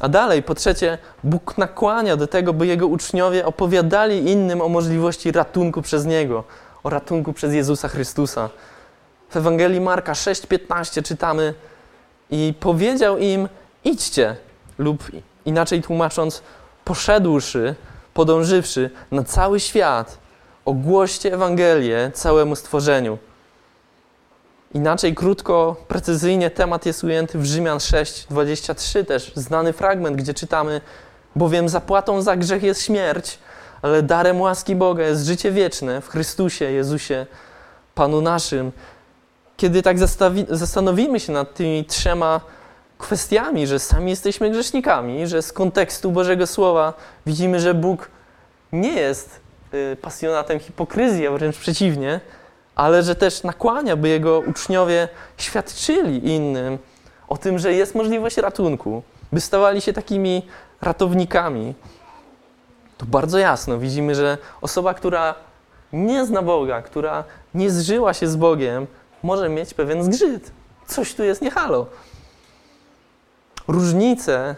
A 0.00 0.08
dalej, 0.08 0.42
po 0.42 0.54
trzecie, 0.54 0.98
Bóg 1.24 1.58
nakłania 1.58 2.16
do 2.16 2.26
tego, 2.26 2.52
by 2.52 2.66
jego 2.66 2.86
uczniowie 2.86 3.46
opowiadali 3.46 4.30
innym 4.30 4.60
o 4.60 4.68
możliwości 4.68 5.32
ratunku 5.32 5.82
przez 5.82 6.06
Niego, 6.06 6.44
o 6.86 6.90
ratunku 6.90 7.32
przez 7.32 7.54
Jezusa 7.54 7.88
Chrystusa. 7.88 8.50
W 9.30 9.36
Ewangelii 9.36 9.80
Marka 9.80 10.12
6:15 10.12 11.02
czytamy: 11.02 11.54
I 12.30 12.54
powiedział 12.60 13.18
im: 13.18 13.48
Idźcie, 13.84 14.36
lub 14.78 15.10
inaczej 15.44 15.82
tłumacząc, 15.82 16.42
poszedłszy, 16.84 17.74
podążywszy 18.14 18.90
na 19.10 19.24
cały 19.24 19.60
świat, 19.60 20.18
ogłoście 20.64 21.34
Ewangelię 21.34 22.10
całemu 22.14 22.56
stworzeniu. 22.56 23.18
Inaczej, 24.74 25.14
krótko, 25.14 25.76
precyzyjnie 25.88 26.50
temat 26.50 26.86
jest 26.86 27.04
ujęty 27.04 27.38
w 27.38 27.44
Rzymian 27.44 27.78
6:23, 27.78 29.04
też 29.04 29.32
znany 29.34 29.72
fragment, 29.72 30.16
gdzie 30.16 30.34
czytamy: 30.34 30.80
Bowiem 31.36 31.68
zapłatą 31.68 32.22
za 32.22 32.36
grzech 32.36 32.62
jest 32.62 32.82
śmierć, 32.82 33.38
ale 33.82 34.02
darem 34.02 34.40
łaski 34.40 34.76
Boga 34.76 35.04
jest 35.04 35.26
życie 35.26 35.52
wieczne 35.52 36.00
w 36.00 36.08
Chrystusie 36.08 36.64
Jezusie, 36.64 37.26
Panu 37.94 38.20
naszym. 38.20 38.72
Kiedy 39.56 39.82
tak 39.82 39.96
zastanowimy 40.48 41.20
się 41.20 41.32
nad 41.32 41.54
tymi 41.54 41.84
trzema 41.84 42.40
kwestiami, 42.98 43.66
że 43.66 43.78
sami 43.78 44.10
jesteśmy 44.10 44.50
grzesznikami, 44.50 45.26
że 45.26 45.42
z 45.42 45.52
kontekstu 45.52 46.12
Bożego 46.12 46.46
Słowa 46.46 46.94
widzimy, 47.26 47.60
że 47.60 47.74
Bóg 47.74 48.10
nie 48.72 48.92
jest 48.92 49.40
y, 49.74 49.96
pasjonatem 50.02 50.58
hipokryzji, 50.58 51.26
a 51.26 51.30
wręcz 51.30 51.56
przeciwnie, 51.56 52.20
ale 52.74 53.02
że 53.02 53.14
też 53.14 53.42
nakłania, 53.42 53.96
by 53.96 54.08
jego 54.08 54.40
uczniowie 54.40 55.08
świadczyli 55.36 56.34
innym 56.34 56.78
o 57.28 57.36
tym, 57.36 57.58
że 57.58 57.72
jest 57.72 57.94
możliwość 57.94 58.36
ratunku, 58.36 59.02
by 59.32 59.40
stawali 59.40 59.80
się 59.80 59.92
takimi 59.92 60.42
ratownikami. 60.80 61.74
To 62.98 63.06
bardzo 63.06 63.38
jasno 63.38 63.78
widzimy, 63.78 64.14
że 64.14 64.38
osoba, 64.60 64.94
która 64.94 65.34
nie 65.92 66.26
zna 66.26 66.42
Boga, 66.42 66.82
która 66.82 67.24
nie 67.54 67.70
zżyła 67.70 68.14
się 68.14 68.28
z 68.28 68.36
Bogiem, 68.36 68.86
może 69.22 69.48
mieć 69.48 69.74
pewien 69.74 70.04
zgrzyt. 70.04 70.50
Coś 70.86 71.14
tu 71.14 71.24
jest 71.24 71.42
niehalo. 71.42 71.86
Różnice 73.68 74.56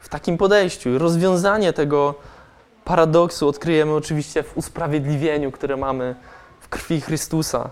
w 0.00 0.08
takim 0.08 0.38
podejściu, 0.38 0.98
rozwiązanie 0.98 1.72
tego 1.72 2.14
paradoksu 2.84 3.48
odkryjemy 3.48 3.94
oczywiście 3.94 4.42
w 4.42 4.56
usprawiedliwieniu, 4.56 5.52
które 5.52 5.76
mamy 5.76 6.14
w 6.60 6.68
krwi 6.68 7.00
Chrystusa. 7.00 7.70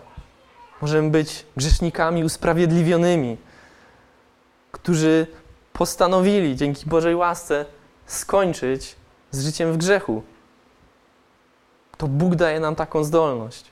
Możemy 0.82 1.10
być 1.10 1.46
grzesznikami 1.56 2.24
usprawiedliwionymi, 2.24 3.36
którzy 4.72 5.26
postanowili 5.72 6.56
dzięki 6.56 6.86
Bożej 6.86 7.16
łasce 7.16 7.64
skończyć 8.06 8.96
z 9.30 9.44
życiem 9.44 9.72
w 9.72 9.76
grzechu. 9.76 10.22
To 11.96 12.08
Bóg 12.08 12.34
daje 12.34 12.60
nam 12.60 12.74
taką 12.74 13.04
zdolność. 13.04 13.64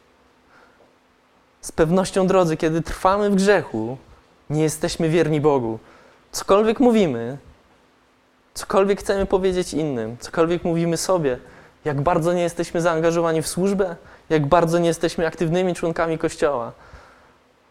Z 1.61 1.73
pewnością, 1.73 2.27
drodzy, 2.27 2.57
kiedy 2.57 2.83
trwamy 2.83 3.31
w 3.31 3.35
grzechu, 3.35 3.97
nie 4.51 4.63
jesteśmy 4.63 5.09
wierni 5.09 5.41
Bogu. 5.41 5.79
Cokolwiek 6.33 6.81
mówimy, 6.81 7.39
cokolwiek 8.55 9.01
chcemy 9.01 9.27
powiedzieć 9.27 9.75
innym, 9.75 10.17
cokolwiek 10.21 10.65
mówimy 10.65 10.97
sobie, 10.97 11.39
jak 11.85 12.01
bardzo 12.01 12.33
nie 12.33 12.43
jesteśmy 12.43 12.81
zaangażowani 12.81 13.43
w 13.43 13.49
służbę, 13.49 13.97
jak 14.31 14.47
bardzo 14.47 14.79
nie 14.79 14.89
jesteśmy 14.89 15.27
aktywnymi 15.27 15.75
członkami 15.75 16.19
Kościoła, 16.19 16.73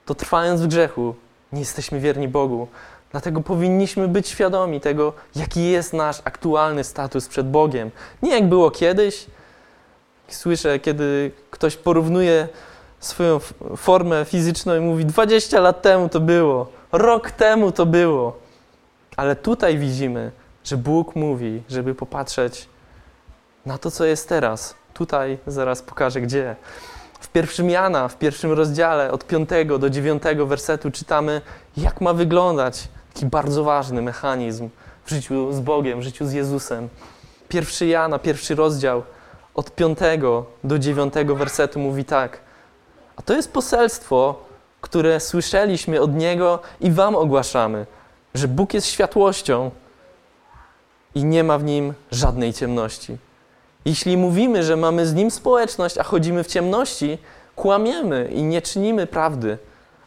to 0.05 0.15
trwając 0.15 0.61
w 0.61 0.67
grzechu, 0.67 1.15
nie 1.53 1.59
jesteśmy 1.59 1.99
wierni 1.99 2.27
Bogu. 2.27 2.67
Dlatego 3.11 3.41
powinniśmy 3.41 4.07
być 4.07 4.27
świadomi 4.27 4.81
tego, 4.81 5.13
jaki 5.35 5.69
jest 5.69 5.93
nasz 5.93 6.21
aktualny 6.23 6.83
status 6.83 7.27
przed 7.27 7.49
Bogiem. 7.49 7.91
Nie 8.21 8.31
jak 8.31 8.49
było 8.49 8.71
kiedyś. 8.71 9.25
Słyszę, 10.27 10.79
kiedy 10.79 11.31
ktoś 11.51 11.77
porównuje 11.77 12.47
swoją 12.99 13.39
formę 13.77 14.25
fizyczną 14.25 14.75
i 14.75 14.79
mówi: 14.79 15.05
20 15.05 15.59
lat 15.59 15.81
temu 15.81 16.09
to 16.09 16.19
było, 16.19 16.67
rok 16.91 17.31
temu 17.31 17.71
to 17.71 17.85
było. 17.85 18.39
Ale 19.17 19.35
tutaj 19.35 19.77
widzimy, 19.77 20.31
że 20.63 20.77
Bóg 20.77 21.15
mówi, 21.15 21.63
żeby 21.69 21.95
popatrzeć 21.95 22.69
na 23.65 23.77
to, 23.77 23.91
co 23.91 24.05
jest 24.05 24.29
teraz. 24.29 24.75
Tutaj 24.93 25.37
zaraz 25.47 25.81
pokażę 25.81 26.21
gdzie. 26.21 26.55
Pierwszym 27.35 27.69
Jana, 27.69 28.07
w 28.07 28.17
pierwszym 28.17 28.51
rozdziale, 28.51 29.11
od 29.11 29.25
5 29.27 29.49
do 29.79 29.89
9 29.89 30.23
wersetu 30.45 30.91
czytamy, 30.91 31.41
jak 31.77 32.01
ma 32.01 32.13
wyglądać 32.13 32.87
taki 33.13 33.25
bardzo 33.25 33.63
ważny 33.63 34.01
mechanizm 34.01 34.69
w 35.05 35.09
życiu 35.09 35.53
z 35.53 35.59
Bogiem, 35.59 35.99
w 35.99 36.03
życiu 36.03 36.25
z 36.25 36.33
Jezusem. 36.33 36.89
Pierwszy 37.49 37.85
Jana, 37.85 38.19
pierwszy 38.19 38.55
rozdział, 38.55 39.03
od 39.55 39.75
5 39.75 39.99
do 40.63 40.79
9 40.79 41.13
wersetu 41.35 41.79
mówi 41.79 42.05
tak. 42.05 42.39
A 43.15 43.21
to 43.21 43.33
jest 43.33 43.51
poselstwo, 43.51 44.45
które 44.81 45.19
słyszeliśmy 45.19 46.01
od 46.01 46.15
Niego 46.15 46.59
i 46.81 46.91
Wam 46.91 47.15
ogłaszamy, 47.15 47.85
że 48.33 48.47
Bóg 48.47 48.73
jest 48.73 48.87
światłością 48.87 49.71
i 51.15 51.25
nie 51.25 51.43
ma 51.43 51.57
w 51.57 51.63
Nim 51.63 51.93
żadnej 52.11 52.53
ciemności. 52.53 53.17
Jeśli 53.85 54.17
mówimy, 54.17 54.63
że 54.63 54.75
mamy 54.75 55.07
z 55.07 55.13
Nim 55.13 55.31
społeczność, 55.31 55.97
a 55.97 56.03
chodzimy 56.03 56.43
w 56.43 56.47
ciemności, 56.47 57.17
kłamiemy 57.55 58.29
i 58.33 58.43
nie 58.43 58.61
czynimy 58.61 59.07
prawdy. 59.07 59.57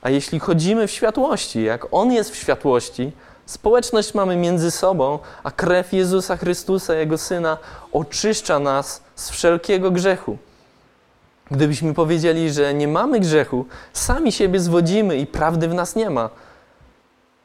A 0.03 0.11
jeśli 0.11 0.39
chodzimy 0.39 0.87
w 0.87 0.91
światłości, 0.91 1.63
jak 1.63 1.87
On 1.91 2.13
jest 2.13 2.31
w 2.31 2.37
światłości, 2.37 3.13
społeczność 3.47 4.15
mamy 4.15 4.37
między 4.37 4.71
sobą, 4.71 5.19
a 5.43 5.51
krew 5.51 5.93
Jezusa 5.93 6.37
Chrystusa, 6.37 6.95
Jego 6.95 7.19
Syna, 7.19 7.59
oczyszcza 7.93 8.59
nas 8.59 9.03
z 9.15 9.31
wszelkiego 9.31 9.91
grzechu. 9.91 10.39
Gdybyśmy 11.51 11.95
powiedzieli, 11.95 12.53
że 12.53 12.75
nie 12.75 12.89
mamy 12.89 13.21
grzechu, 13.21 13.65
sami 13.93 14.33
siebie 14.33 14.61
zwodzimy 14.61 15.17
i 15.17 15.27
prawdy 15.27 15.69
w 15.69 15.75
nas 15.75 15.97
nie 15.97 16.11
ma. 16.11 16.31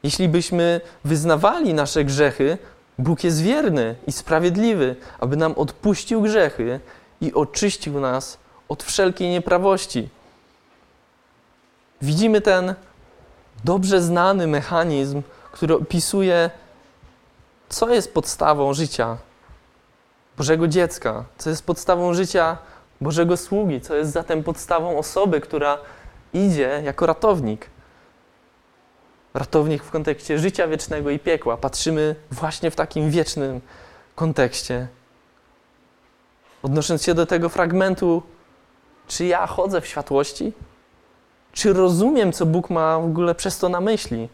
Jeśli 0.02 0.28
byśmy 0.28 0.80
wyznawali 1.04 1.74
nasze 1.74 2.04
grzechy, 2.04 2.58
Bóg 2.98 3.24
jest 3.24 3.42
wierny 3.42 3.94
i 4.06 4.12
sprawiedliwy, 4.12 4.96
aby 5.20 5.36
nam 5.36 5.52
odpuścił 5.52 6.22
grzechy 6.22 6.80
i 7.20 7.34
oczyścił 7.34 8.00
nas 8.00 8.38
od 8.68 8.82
wszelkiej 8.82 9.30
nieprawości. 9.30 10.08
Widzimy 12.02 12.40
ten 12.40 12.74
dobrze 13.64 14.02
znany 14.02 14.46
mechanizm, 14.46 15.22
który 15.52 15.74
opisuje, 15.74 16.50
co 17.68 17.88
jest 17.94 18.14
podstawą 18.14 18.74
życia 18.74 19.16
Bożego 20.36 20.68
dziecka, 20.68 21.24
co 21.38 21.50
jest 21.50 21.66
podstawą 21.66 22.14
życia 22.14 22.58
Bożego 23.00 23.36
sługi, 23.36 23.80
co 23.80 23.94
jest 23.94 24.12
zatem 24.12 24.42
podstawą 24.42 24.98
osoby, 24.98 25.40
która 25.40 25.78
idzie 26.32 26.82
jako 26.84 27.06
ratownik. 27.06 27.73
Ratownik 29.34 29.84
w 29.84 29.90
kontekście 29.90 30.38
życia 30.38 30.68
wiecznego 30.68 31.10
i 31.10 31.18
piekła. 31.18 31.56
Patrzymy 31.56 32.14
właśnie 32.30 32.70
w 32.70 32.76
takim 32.76 33.10
wiecznym 33.10 33.60
kontekście. 34.14 34.88
Odnosząc 36.62 37.02
się 37.02 37.14
do 37.14 37.26
tego 37.26 37.48
fragmentu, 37.48 38.22
czy 39.08 39.24
ja 39.24 39.46
chodzę 39.46 39.80
w 39.80 39.86
światłości? 39.86 40.52
Czy 41.52 41.72
rozumiem, 41.72 42.32
co 42.32 42.46
Bóg 42.46 42.70
ma 42.70 42.98
w 42.98 43.04
ogóle 43.04 43.34
przez 43.34 43.58
to 43.58 43.68
na 43.68 43.80
myśli? 43.80 44.28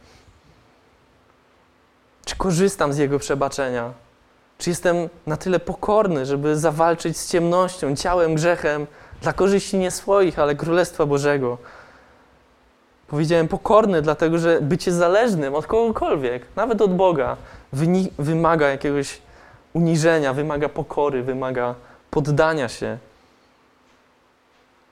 Czy 2.24 2.36
korzystam 2.36 2.92
z 2.92 2.98
Jego 2.98 3.18
przebaczenia? 3.18 3.92
Czy 4.58 4.70
jestem 4.70 5.08
na 5.26 5.36
tyle 5.36 5.60
pokorny, 5.60 6.26
żeby 6.26 6.56
zawalczyć 6.56 7.18
z 7.18 7.30
ciemnością, 7.30 7.96
ciałem, 7.96 8.34
grzechem 8.34 8.86
dla 9.22 9.32
korzyści 9.32 9.78
nie 9.78 9.90
swoich, 9.90 10.38
ale 10.38 10.54
Królestwa 10.54 11.06
Bożego? 11.06 11.58
Powiedziałem 13.10 13.48
pokorny, 13.48 14.02
dlatego 14.02 14.38
że 14.38 14.60
bycie 14.60 14.92
zależnym 14.92 15.54
od 15.54 15.66
kogokolwiek, 15.66 16.46
nawet 16.56 16.82
od 16.82 16.96
Boga, 16.96 17.36
wymaga 18.18 18.68
jakiegoś 18.68 19.18
uniżenia, 19.72 20.34
wymaga 20.34 20.68
pokory, 20.68 21.22
wymaga 21.22 21.74
poddania 22.10 22.68
się. 22.68 22.98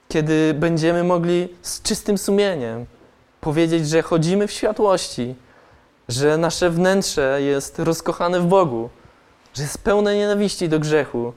Kiedy 0.08 0.54
będziemy 0.54 1.04
mogli 1.04 1.48
z 1.62 1.82
czystym 1.82 2.18
sumieniem 2.18 2.86
powiedzieć, 3.40 3.88
że 3.88 4.02
chodzimy 4.02 4.46
w 4.46 4.52
światłości, 4.52 5.34
że 6.08 6.36
nasze 6.36 6.70
wnętrze 6.70 7.42
jest 7.42 7.78
rozkochane 7.78 8.40
w 8.40 8.46
Bogu, 8.46 8.90
że 9.54 9.62
jest 9.62 9.78
pełne 9.78 10.16
nienawiści 10.16 10.68
do 10.68 10.78
grzechu, 10.78 11.32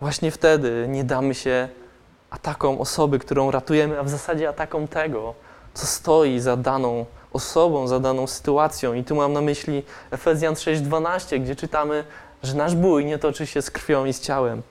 właśnie 0.00 0.30
wtedy 0.30 0.86
nie 0.88 1.04
damy 1.04 1.34
się 1.34 1.68
atakom 2.30 2.80
osoby, 2.80 3.18
którą 3.18 3.50
ratujemy, 3.50 3.98
a 3.98 4.02
w 4.02 4.08
zasadzie 4.08 4.48
atakom 4.48 4.88
tego, 4.88 5.34
co 5.74 5.86
stoi 5.86 6.40
za 6.40 6.56
daną 6.56 7.06
osobą, 7.32 7.86
za 7.86 8.00
daną 8.00 8.26
sytuacją. 8.26 8.94
I 8.94 9.04
tu 9.04 9.14
mam 9.14 9.32
na 9.32 9.40
myśli 9.40 9.82
Efezjan 10.10 10.54
6:12, 10.54 11.40
gdzie 11.40 11.56
czytamy, 11.56 12.04
że 12.42 12.54
nasz 12.54 12.74
bój 12.74 13.04
nie 13.04 13.18
toczy 13.18 13.46
się 13.46 13.62
z 13.62 13.70
krwią 13.70 14.04
i 14.04 14.12
z 14.12 14.20
ciałem. 14.20 14.62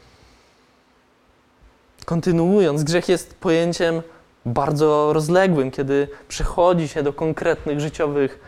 Kontynuując, 2.05 2.83
grzech 2.83 3.09
jest 3.09 3.33
pojęciem 3.33 4.01
bardzo 4.45 5.13
rozległym, 5.13 5.71
kiedy 5.71 6.07
przechodzi 6.27 6.88
się 6.88 7.03
do 7.03 7.13
konkretnych 7.13 7.79
życiowych 7.79 8.39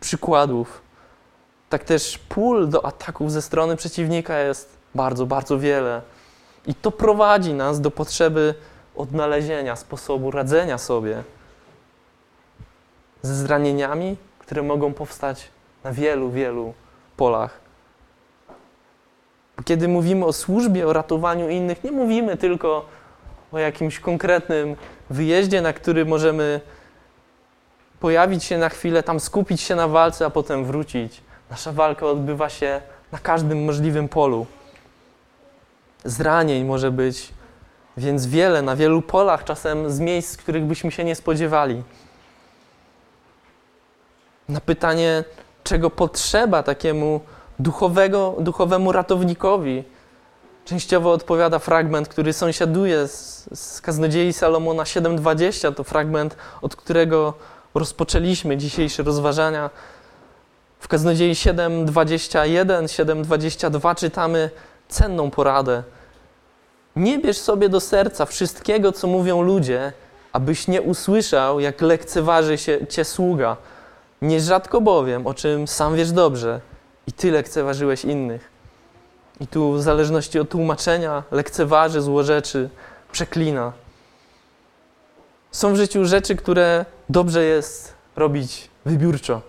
przykładów. 0.00 0.82
Tak 1.68 1.84
też 1.84 2.18
pól 2.18 2.68
do 2.68 2.84
ataków 2.84 3.32
ze 3.32 3.42
strony 3.42 3.76
przeciwnika 3.76 4.38
jest 4.38 4.76
bardzo, 4.94 5.26
bardzo 5.26 5.58
wiele. 5.58 6.02
I 6.66 6.74
to 6.74 6.90
prowadzi 6.90 7.54
nas 7.54 7.80
do 7.80 7.90
potrzeby 7.90 8.54
odnalezienia 8.96 9.76
sposobu 9.76 10.30
radzenia 10.30 10.78
sobie 10.78 11.24
ze 13.22 13.34
zranieniami, 13.34 14.16
które 14.38 14.62
mogą 14.62 14.92
powstać 14.92 15.48
na 15.84 15.92
wielu, 15.92 16.30
wielu 16.30 16.74
polach. 17.16 17.60
Kiedy 19.64 19.88
mówimy 19.88 20.24
o 20.24 20.32
służbie, 20.32 20.86
o 20.86 20.92
ratowaniu 20.92 21.48
innych, 21.48 21.84
nie 21.84 21.92
mówimy 21.92 22.36
tylko 22.36 22.84
o 23.52 23.58
jakimś 23.58 23.98
konkretnym 23.98 24.76
wyjeździe, 25.10 25.62
na 25.62 25.72
który 25.72 26.04
możemy 26.04 26.60
pojawić 28.00 28.44
się 28.44 28.58
na 28.58 28.68
chwilę, 28.68 29.02
tam 29.02 29.20
skupić 29.20 29.60
się 29.60 29.74
na 29.76 29.88
walce, 29.88 30.26
a 30.26 30.30
potem 30.30 30.64
wrócić. 30.64 31.20
Nasza 31.50 31.72
walka 31.72 32.06
odbywa 32.06 32.48
się 32.48 32.80
na 33.12 33.18
każdym 33.18 33.64
możliwym 33.64 34.08
polu. 34.08 34.46
Zranień 36.04 36.64
może 36.64 36.90
być 36.90 37.32
więc 37.96 38.26
wiele, 38.26 38.62
na 38.62 38.76
wielu 38.76 39.02
polach, 39.02 39.44
czasem 39.44 39.90
z 39.90 40.00
miejsc, 40.00 40.36
których 40.36 40.64
byśmy 40.64 40.90
się 40.90 41.04
nie 41.04 41.14
spodziewali. 41.14 41.82
Na 44.50 44.60
pytanie, 44.60 45.24
czego 45.64 45.90
potrzeba 45.90 46.62
takiemu 46.62 47.20
duchowego, 47.58 48.36
duchowemu 48.38 48.92
ratownikowi, 48.92 49.84
częściowo 50.64 51.12
odpowiada 51.12 51.58
fragment, 51.58 52.08
który 52.08 52.32
sąsiaduje 52.32 53.08
z, 53.08 53.48
z 53.54 53.80
kaznodziei 53.80 54.32
Salomona 54.32 54.82
7:20. 54.82 55.74
To 55.74 55.84
fragment, 55.84 56.36
od 56.62 56.76
którego 56.76 57.34
rozpoczęliśmy 57.74 58.56
dzisiejsze 58.56 59.02
rozważania. 59.02 59.70
W 60.80 60.88
kaznodziei 60.88 61.34
7:21, 61.34 62.84
7:22 62.84 63.94
czytamy 63.94 64.50
cenną 64.88 65.30
poradę. 65.30 65.82
Nie 66.96 67.18
bierz 67.18 67.38
sobie 67.38 67.68
do 67.68 67.80
serca 67.80 68.26
wszystkiego, 68.26 68.92
co 68.92 69.06
mówią 69.06 69.42
ludzie, 69.42 69.92
abyś 70.32 70.68
nie 70.68 70.82
usłyszał, 70.82 71.60
jak 71.60 71.80
lekceważy 71.80 72.58
się 72.58 72.86
cię 72.86 73.04
sługa. 73.04 73.56
Nierzadko 74.22 74.80
bowiem, 74.80 75.26
o 75.26 75.34
czym 75.34 75.68
sam 75.68 75.96
wiesz 75.96 76.12
dobrze, 76.12 76.60
i 77.06 77.12
ty 77.12 77.30
lekceważyłeś 77.30 78.04
innych. 78.04 78.50
I 79.40 79.46
tu, 79.46 79.72
w 79.72 79.82
zależności 79.82 80.38
od 80.38 80.48
tłumaczenia, 80.48 81.22
lekceważy, 81.30 82.00
złorzeczy, 82.00 82.70
przeklina. 83.12 83.72
Są 85.50 85.72
w 85.72 85.76
życiu 85.76 86.04
rzeczy, 86.04 86.36
które 86.36 86.84
dobrze 87.08 87.44
jest 87.44 87.94
robić 88.16 88.70
wybiórczo. 88.84 89.42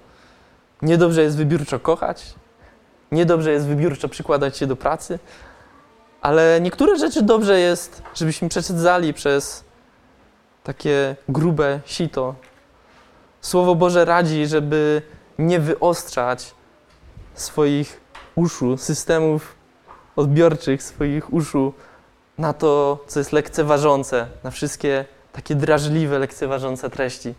Niedobrze 0.82 1.22
jest 1.22 1.38
wybiórczo 1.38 1.80
kochać, 1.80 2.34
niedobrze 3.12 3.52
jest 3.52 3.68
wybiórczo 3.68 4.10
przykładać 4.10 4.58
się 4.58 4.68
do 4.68 4.76
pracy, 4.76 5.20
ale 6.22 6.62
niektóre 6.62 6.98
rzeczy 6.98 7.22
dobrze 7.22 7.60
jest, 7.60 8.02
żebyśmy 8.16 8.50
przeczedzali 8.50 9.14
przez 9.14 9.64
takie 10.64 11.16
grube 11.30 11.80
sito. 11.86 12.36
Słowo 13.42 13.76
Boże 13.76 14.06
radzi, 14.06 14.48
żeby 14.48 15.02
nie 15.40 15.60
wyostrzać 15.60 16.56
swoich 17.34 18.02
uszu, 18.36 18.78
systemów 18.78 19.56
odbiorczych 20.16 20.84
swoich 20.84 21.34
uszu 21.34 21.74
na 22.38 22.54
to, 22.54 23.04
co 23.08 23.20
jest 23.20 23.32
lekceważące, 23.32 24.28
na 24.44 24.52
wszystkie 24.52 25.06
takie 25.32 25.56
drażliwe, 25.56 26.20
lekceważące 26.20 26.90
treści. 26.90 27.34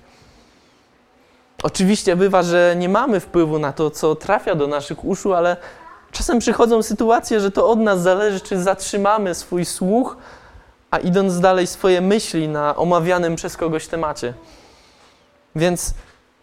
Oczywiście 1.63 2.17
bywa, 2.17 2.43
że 2.43 2.75
nie 2.79 2.89
mamy 2.89 3.21
wpływu 3.21 3.59
na 3.59 3.73
to, 3.73 3.91
co 3.91 4.15
trafia 4.15 4.55
do 4.55 4.67
naszych 4.67 5.05
uszu, 5.05 5.35
ale 5.35 5.57
czasem 6.13 6.39
przychodzą 6.39 6.83
sytuacje, 6.83 7.41
że 7.41 7.51
to 7.51 7.69
od 7.69 7.79
nas 7.79 8.03
zależy, 8.03 8.41
czy 8.41 8.63
zatrzymamy 8.63 9.35
swój 9.35 9.65
słuch, 9.65 10.17
a 10.91 10.99
idąc 10.99 11.41
dalej 11.41 11.67
swoje 11.67 12.01
myśli 12.01 12.49
na 12.49 12.77
omawianym 12.77 13.37
przez 13.37 13.57
kogoś 13.57 13.87
temacie. 13.87 14.35
Więc 15.57 15.95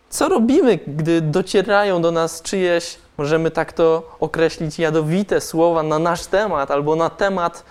co 0.10 0.30
robimy, 0.30 0.80
gdy 0.88 1.22
docierają 1.22 2.02
do 2.02 2.12
nas 2.12 2.42
czyjeś 2.42 2.98
Możemy 3.20 3.52
tak 3.52 3.74
to 3.74 4.16
określić 4.20 4.80
jadowite 4.80 5.42
słowa 5.42 5.84
na 5.84 6.00
nasz 6.00 6.26
temat 6.26 6.72
albo 6.72 6.96
na 6.96 7.10
temat, 7.10 7.64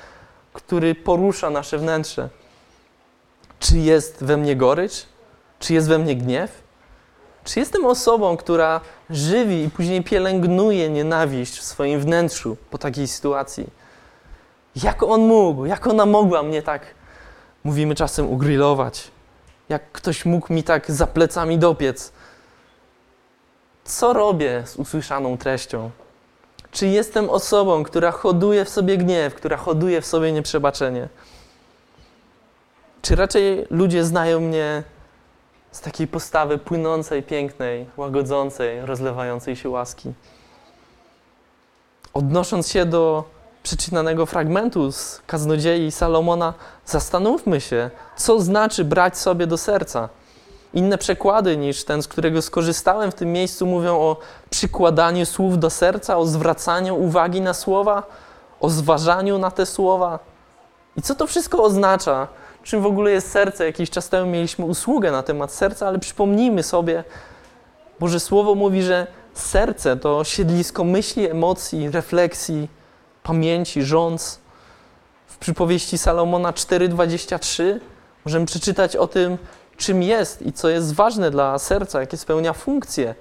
który 0.52 0.94
porusza 0.94 1.50
nasze 1.50 1.78
wnętrze. 1.78 2.28
Czy 3.58 3.78
jest 3.78 4.24
we 4.24 4.36
mnie 4.36 4.56
gorycz? 4.56 5.06
Czy 5.58 5.74
jest 5.74 5.88
we 5.88 5.98
mnie 5.98 6.16
gniew? 6.16 6.62
Czy 7.44 7.60
jestem 7.60 7.86
osobą, 7.86 8.36
która 8.36 8.80
żywi 9.10 9.64
i 9.64 9.70
później 9.70 10.04
pielęgnuje 10.04 10.90
nienawiść 10.90 11.58
w 11.58 11.64
swoim 11.64 12.00
wnętrzu 12.00 12.56
po 12.70 12.78
takiej 12.78 13.08
sytuacji? 13.08 13.66
Jak 14.76 15.02
on 15.02 15.20
mógł, 15.20 15.64
jak 15.64 15.86
ona 15.86 16.06
mogła 16.06 16.42
mnie 16.42 16.62
tak, 16.62 16.94
mówimy 17.64 17.94
czasem, 17.94 18.30
ugrillować? 18.30 19.10
Jak 19.68 19.92
ktoś 19.92 20.24
mógł 20.24 20.52
mi 20.52 20.62
tak 20.62 20.90
za 20.90 21.06
plecami 21.06 21.58
dopiec? 21.58 22.12
co 23.88 24.12
robię 24.12 24.62
z 24.66 24.76
usłyszaną 24.76 25.38
treścią? 25.38 25.90
Czy 26.70 26.86
jestem 26.86 27.30
osobą, 27.30 27.84
która 27.84 28.10
hoduje 28.10 28.64
w 28.64 28.68
sobie 28.68 28.98
gniew, 28.98 29.34
która 29.34 29.56
hoduje 29.56 30.00
w 30.00 30.06
sobie 30.06 30.32
nieprzebaczenie? 30.32 31.08
Czy 33.02 33.16
raczej 33.16 33.66
ludzie 33.70 34.04
znają 34.04 34.40
mnie 34.40 34.82
z 35.72 35.80
takiej 35.80 36.06
postawy 36.06 36.58
płynącej, 36.58 37.22
pięknej, 37.22 37.86
łagodzącej, 37.96 38.80
rozlewającej 38.80 39.56
się 39.56 39.68
łaski? 39.68 40.12
Odnosząc 42.14 42.68
się 42.68 42.84
do 42.84 43.24
przeczytanego 43.68 44.26
fragmentu 44.26 44.92
z 44.92 45.22
kaznodziei 45.26 45.90
Salomona, 45.90 46.54
zastanówmy 46.86 47.60
się, 47.60 47.90
co 48.16 48.40
znaczy 48.40 48.84
brać 48.84 49.18
sobie 49.18 49.46
do 49.46 49.58
serca. 49.58 50.08
Inne 50.74 50.98
przekłady 50.98 51.56
niż 51.56 51.84
ten, 51.84 52.02
z 52.02 52.08
którego 52.08 52.42
skorzystałem 52.42 53.10
w 53.10 53.14
tym 53.14 53.32
miejscu, 53.32 53.66
mówią 53.66 53.96
o 53.96 54.16
przykładaniu 54.50 55.26
słów 55.26 55.58
do 55.58 55.70
serca, 55.70 56.16
o 56.16 56.26
zwracaniu 56.26 56.96
uwagi 56.96 57.40
na 57.40 57.54
słowa, 57.54 58.02
o 58.60 58.70
zważaniu 58.70 59.38
na 59.38 59.50
te 59.50 59.66
słowa. 59.66 60.18
I 60.96 61.02
co 61.02 61.14
to 61.14 61.26
wszystko 61.26 61.62
oznacza? 61.62 62.28
Czym 62.62 62.82
w 62.82 62.86
ogóle 62.86 63.10
jest 63.10 63.30
serce? 63.30 63.66
Jakiś 63.66 63.90
czas 63.90 64.08
temu 64.08 64.30
mieliśmy 64.30 64.64
usługę 64.64 65.12
na 65.12 65.22
temat 65.22 65.52
serca, 65.52 65.88
ale 65.88 65.98
przypomnijmy 65.98 66.62
sobie, 66.62 67.04
Boże 68.00 68.20
Słowo 68.20 68.54
mówi, 68.54 68.82
że 68.82 69.06
serce 69.34 69.96
to 69.96 70.24
siedlisko 70.24 70.84
myśli, 70.84 71.30
emocji, 71.30 71.90
refleksji, 71.90 72.77
pamięci, 73.28 73.82
rządz. 73.82 74.40
W 75.26 75.38
przypowieści 75.38 75.98
Salomona 75.98 76.52
4:23 76.52 77.80
możemy 78.24 78.46
przeczytać 78.46 78.96
o 78.96 79.06
tym, 79.06 79.38
czym 79.76 80.02
jest 80.02 80.42
i 80.42 80.52
co 80.52 80.68
jest 80.68 80.94
ważne 80.94 81.30
dla 81.30 81.58
serca, 81.58 82.00
jakie 82.00 82.16
spełnia 82.16 82.52
funkcje. 82.52 83.14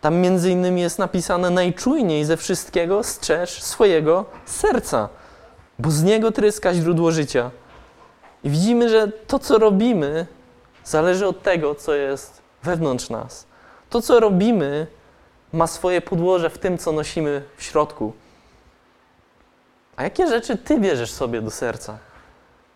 Tam 0.00 0.16
między 0.16 0.50
innymi 0.50 0.80
jest 0.80 0.98
napisane 0.98 1.50
najczujniej 1.50 2.24
ze 2.24 2.36
wszystkiego 2.36 3.02
strzeż 3.02 3.62
swojego 3.62 4.24
serca, 4.46 5.08
bo 5.78 5.90
z 5.90 6.02
niego 6.02 6.32
tryska 6.32 6.74
źródło 6.74 7.12
życia. 7.12 7.50
I 8.44 8.50
widzimy, 8.50 8.88
że 8.88 9.08
to, 9.08 9.38
co 9.38 9.58
robimy, 9.58 10.26
zależy 10.84 11.26
od 11.26 11.42
tego, 11.42 11.74
co 11.74 11.94
jest 11.94 12.42
wewnątrz 12.62 13.10
nas. 13.10 13.46
To, 13.90 14.02
co 14.02 14.20
robimy, 14.20 14.86
ma 15.52 15.66
swoje 15.66 16.00
podłoże 16.00 16.50
w 16.50 16.58
tym, 16.58 16.78
co 16.78 16.92
nosimy 16.92 17.42
w 17.56 17.62
środku. 17.62 18.12
A 19.96 20.02
jakie 20.02 20.26
rzeczy 20.26 20.56
ty 20.56 20.80
bierzesz 20.80 21.12
sobie 21.12 21.42
do 21.42 21.50
serca? 21.50 21.98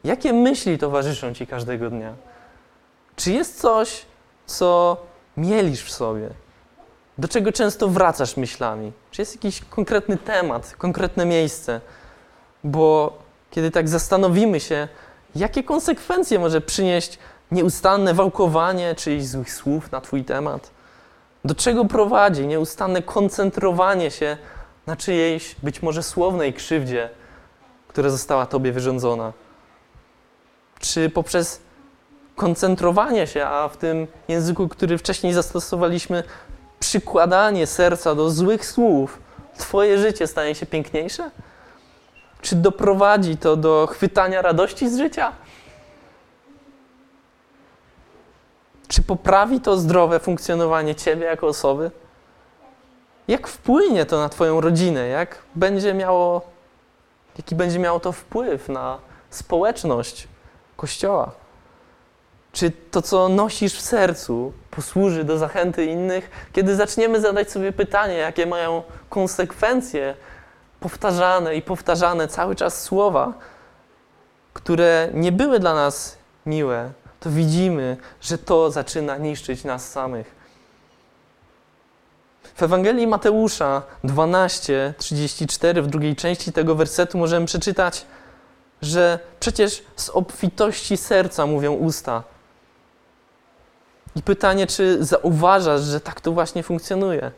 Jakie 0.04 0.33
myśli 0.33 0.78
towarzyszą 0.78 1.35
ci 1.35 1.46
każdego 1.46 1.90
dnia? 1.90 2.14
Czy 3.16 3.33
jest 3.33 3.61
coś, 3.61 4.06
co 4.46 4.96
mielisz 5.37 5.85
w 5.85 5.90
sobie? 5.90 6.28
Do 7.18 7.28
czego 7.28 7.52
często 7.52 7.88
wracasz 7.88 8.37
myślami? 8.37 8.92
Czy 9.11 9.22
jest 9.22 9.35
jakiś 9.35 9.61
konkretny 9.70 10.16
temat, 10.16 10.74
konkretne 10.78 11.26
miejsce? 11.26 11.80
Bo 12.64 13.18
kiedy 13.50 13.70
tak 13.70 13.88
zastanowimy 13.88 14.61
się, 14.61 14.88
jakie 15.35 15.62
konsekwencje 15.62 16.38
może 16.38 16.61
przynieść 16.61 17.18
nieustanne 17.50 18.14
wałkowanie 18.14 18.94
czyichś 18.94 19.24
złych 19.24 19.52
słów 19.52 19.92
na 19.92 20.00
Twój 20.00 20.24
temat? 20.24 20.70
Do 21.44 21.54
czego 21.54 21.85
prowadzi 21.85 22.46
nieustanne 22.46 23.02
koncentrowanie 23.02 24.11
się 24.11 24.37
na 24.86 24.96
czyjejś 24.96 25.54
być 25.62 25.82
może 25.82 26.02
słownej 26.02 26.54
krzywdzie, 26.54 27.10
która 27.88 28.10
została 28.10 28.46
Tobie 28.46 28.72
wyrządzona? 28.72 29.32
Czy 30.78 31.10
poprzez 31.10 31.60
koncentrowanie 32.36 33.26
się, 33.26 33.46
a 33.46 33.68
w 33.68 33.76
tym 33.76 34.06
języku, 34.28 34.68
który 34.68 34.98
wcześniej 34.98 35.32
zastosowaliśmy, 35.32 36.22
przykładanie 36.80 37.66
serca 37.66 38.14
do 38.14 38.30
złych 38.30 38.66
słów, 38.66 39.18
Twoje 39.60 39.98
życie 39.98 40.26
stanie 40.26 40.54
się 40.54 40.66
piękniejsze? 40.66 41.30
Czy 42.40 42.56
doprowadzi 42.56 43.36
to 43.36 43.56
do 43.56 43.88
chwytania 43.90 44.42
radości 44.42 44.88
z 44.88 44.98
życia? 44.98 45.32
Czy 48.88 49.02
poprawi 49.02 49.60
to 49.60 49.76
zdrowe 49.76 50.20
funkcjonowanie 50.20 50.94
Ciebie 50.94 51.24
jako 51.24 51.46
osoby? 51.46 51.90
Jak 53.30 53.48
wpłynie 53.48 54.06
to 54.06 54.18
na 54.18 54.28
Twoją 54.28 54.60
rodzinę? 54.60 55.08
Jak 55.08 55.38
będzie 55.54 55.94
miało, 55.94 56.42
jaki 57.38 57.54
będzie 57.54 57.78
miało 57.78 58.00
to 58.00 58.12
wpływ 58.12 58.68
na 58.68 58.98
społeczność 59.30 60.28
Kościoła? 60.76 61.32
Czy 62.52 62.70
to, 62.70 63.02
co 63.02 63.28
nosisz 63.28 63.74
w 63.74 63.80
sercu, 63.80 64.52
posłuży 64.70 65.24
do 65.24 65.38
zachęty 65.38 65.84
innych? 65.84 66.30
Kiedy 66.52 66.76
zaczniemy 66.76 67.20
zadać 67.20 67.50
sobie 67.50 67.72
pytanie, 67.72 68.14
jakie 68.14 68.46
mają 68.46 68.82
konsekwencje 69.08 70.14
powtarzane 70.80 71.56
i 71.56 71.62
powtarzane 71.62 72.28
cały 72.28 72.56
czas 72.56 72.82
słowa, 72.82 73.32
które 74.52 75.08
nie 75.14 75.32
były 75.32 75.60
dla 75.60 75.74
nas 75.74 76.18
miłe, 76.46 76.90
to 77.20 77.30
widzimy, 77.30 77.96
że 78.20 78.38
to 78.38 78.70
zaczyna 78.70 79.16
niszczyć 79.16 79.64
nas 79.64 79.90
samych. 79.90 80.39
W 82.60 82.62
Ewangelii 82.62 83.06
Mateusza 83.06 83.82
12:34 84.04 85.82
w 85.82 85.86
drugiej 85.86 86.16
części 86.16 86.52
tego 86.52 86.74
wersetu 86.74 87.18
możemy 87.18 87.46
przeczytać, 87.46 88.06
że 88.82 89.18
przecież 89.40 89.82
z 89.96 90.08
obfitości 90.08 90.96
serca 90.96 91.46
mówią 91.46 91.72
usta. 91.72 92.22
I 94.16 94.22
pytanie, 94.22 94.66
czy 94.66 95.04
zauważasz, 95.04 95.80
że 95.80 96.00
tak 96.00 96.20
to 96.20 96.32
właśnie 96.32 96.62
funkcjonuje? 96.62 97.30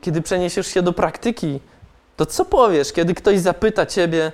Kiedy 0.00 0.22
przeniesiesz 0.22 0.66
się 0.66 0.82
do 0.82 0.92
praktyki, 0.92 1.60
to 2.16 2.26
co 2.26 2.44
powiesz, 2.44 2.92
kiedy 2.92 3.14
ktoś 3.14 3.38
zapyta 3.38 3.86
ciebie, 3.86 4.32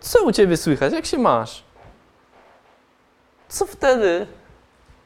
co 0.00 0.24
u 0.24 0.32
ciebie 0.32 0.56
słychać, 0.56 0.92
jak 0.92 1.06
się 1.06 1.18
masz? 1.18 1.64
Co 3.48 3.66
wtedy 3.66 4.26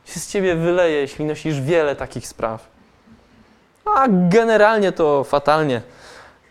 się 0.05 0.21
z 0.21 0.29
ciebie 0.31 0.57
wyleje, 0.57 1.01
jeśli 1.01 1.25
nosisz 1.25 1.61
wiele 1.61 1.97
takich 1.97 2.27
spraw? 2.27 2.76
A 3.95 4.07
generalnie 4.09 4.93
to 4.93 5.25
fatalnie. 5.25 5.83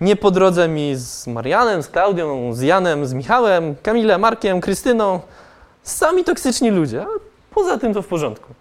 Nie 0.02 0.16
po 0.16 0.32
drodze 0.32 0.68
mi 0.68 0.96
z 0.96 1.28
Marianem, 1.28 1.84
z 1.84 1.88
Klaudią, 1.88 2.54
z 2.54 2.62
Janem, 2.62 3.06
z 3.06 3.14
Michałem, 3.14 3.76
Kamilem, 3.84 4.22
Markiem, 4.22 4.62
Krystyną. 4.62 5.20
Sami 5.84 6.24
toksyczni 6.24 6.72
ludzie, 6.72 7.02
a 7.02 7.08
poza 7.54 7.78
tym 7.78 7.94
to 7.94 8.02
w 8.02 8.08
porządku. 8.08 8.54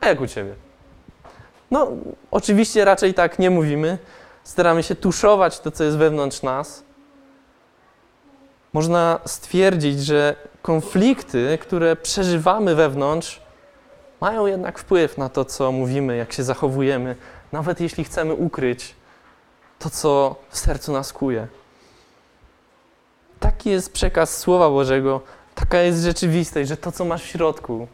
A 0.00 0.08
jak 0.08 0.20
u 0.20 0.26
ciebie? 0.26 0.54
No, 1.70 1.88
oczywiście 2.30 2.84
raczej 2.84 3.14
tak 3.14 3.38
nie 3.38 3.50
mówimy. 3.50 3.98
Staramy 4.44 4.82
się 4.82 4.94
tuszować 4.94 5.60
to, 5.60 5.70
co 5.70 5.84
jest 5.84 5.96
wewnątrz 5.96 6.42
nas. 6.42 6.84
Można 8.72 9.20
stwierdzić, 9.24 10.00
że 10.00 10.36
konflikty, 10.62 11.58
które 11.60 11.96
przeżywamy 11.96 12.74
wewnątrz, 12.74 13.41
mają 14.22 14.46
jednak 14.46 14.78
wpływ 14.78 15.18
na 15.18 15.28
to, 15.28 15.44
co 15.44 15.72
mówimy, 15.72 16.16
jak 16.16 16.32
się 16.32 16.42
zachowujemy, 16.44 17.16
nawet 17.52 17.80
jeśli 17.80 18.04
chcemy 18.04 18.34
ukryć 18.34 18.94
to, 19.78 19.90
co 19.90 20.36
w 20.50 20.58
sercu 20.58 20.92
nas 20.92 21.12
kuje. 21.12 21.46
Taki 23.40 23.70
jest 23.70 23.92
przekaz 23.92 24.38
Słowa 24.38 24.70
Bożego, 24.70 25.20
taka 25.54 25.78
jest 25.78 26.02
rzeczywistość, 26.02 26.68
że 26.68 26.76
to, 26.76 26.92
co 26.92 27.04
masz 27.04 27.22
w 27.22 27.26
środku, 27.26 27.88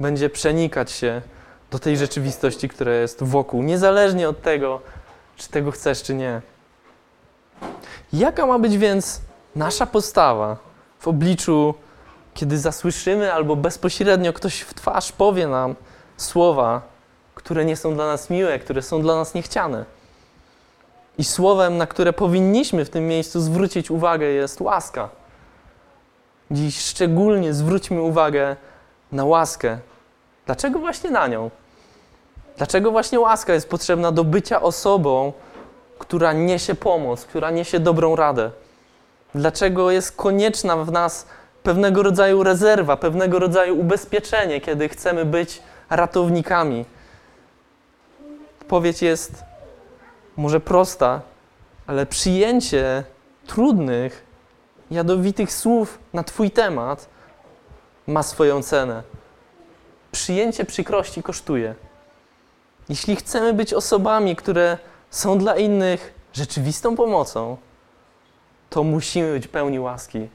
będzie 0.00 0.30
przenikać 0.30 0.90
się 0.90 1.22
do 1.70 1.78
tej 1.78 1.96
rzeczywistości, 1.96 2.68
która 2.68 2.92
jest 2.92 3.22
wokół, 3.22 3.62
niezależnie 3.62 4.28
od 4.28 4.42
tego, 4.42 4.80
czy 5.36 5.48
tego 5.48 5.70
chcesz, 5.70 6.02
czy 6.02 6.14
nie. 6.14 6.42
Jaka 8.12 8.46
ma 8.46 8.58
być 8.58 8.78
więc 8.78 9.20
nasza 9.56 9.86
postawa 9.86 10.56
w 10.98 11.08
obliczu, 11.08 11.74
kiedy 12.38 12.58
zasłyszymy 12.58 13.32
albo 13.32 13.56
bezpośrednio 13.56 14.32
ktoś 14.32 14.60
w 14.60 14.74
twarz 14.74 15.12
powie 15.12 15.46
nam 15.46 15.74
słowa, 16.16 16.82
które 17.34 17.64
nie 17.64 17.76
są 17.76 17.94
dla 17.94 18.06
nas 18.06 18.30
miłe, 18.30 18.58
które 18.58 18.82
są 18.82 19.02
dla 19.02 19.16
nas 19.16 19.34
niechciane? 19.34 19.84
I 21.18 21.24
słowem, 21.24 21.76
na 21.76 21.86
które 21.86 22.12
powinniśmy 22.12 22.84
w 22.84 22.90
tym 22.90 23.06
miejscu 23.06 23.40
zwrócić 23.40 23.90
uwagę, 23.90 24.26
jest 24.26 24.60
łaska. 24.60 25.08
Dziś 26.50 26.80
szczególnie 26.80 27.54
zwróćmy 27.54 28.02
uwagę 28.02 28.56
na 29.12 29.24
łaskę. 29.24 29.78
Dlaczego 30.46 30.78
właśnie 30.78 31.10
na 31.10 31.26
nią? 31.26 31.50
Dlaczego 32.56 32.90
właśnie 32.90 33.20
łaska 33.20 33.54
jest 33.54 33.68
potrzebna 33.68 34.12
do 34.12 34.24
bycia 34.24 34.62
osobą, 34.62 35.32
która 35.98 36.32
niesie 36.32 36.74
pomoc, 36.74 37.24
która 37.24 37.50
niesie 37.50 37.80
dobrą 37.80 38.16
radę? 38.16 38.50
Dlaczego 39.34 39.90
jest 39.90 40.16
konieczna 40.16 40.76
w 40.76 40.92
nas 40.92 41.26
pewnego 41.62 42.02
rodzaju 42.02 42.42
rezerwa, 42.42 42.96
pewnego 42.96 43.38
rodzaju 43.38 43.80
ubezpieczenie, 43.80 44.60
kiedy 44.60 44.88
chcemy 44.88 45.24
być 45.24 45.62
ratownikami? 45.90 46.84
Odpowiedź 48.60 49.02
jest 49.02 49.44
może 50.36 50.60
prosta, 50.60 51.20
ale 51.86 52.06
przyjęcie 52.06 53.04
trudnych, 53.46 54.26
jadowitych 54.90 55.52
słów 55.52 55.98
na 56.12 56.24
Twój 56.24 56.50
temat 56.50 57.08
ma 58.06 58.22
swoją 58.22 58.62
cenę. 58.62 59.02
Przyjęcie 60.12 60.64
przykrości 60.64 61.22
kosztuje. 61.22 61.74
Jeśli 62.88 63.16
chcemy 63.16 63.52
być 63.52 63.74
osobami, 63.74 64.36
które 64.36 64.78
są 65.10 65.38
dla 65.38 65.56
innych 65.56 66.14
rzeczywistą 66.32 66.96
pomocą, 66.96 67.56
to 68.70 68.84
musimy 68.84 69.32
być 69.32 69.48
pełni 69.48 69.80
łaski. 69.80 70.28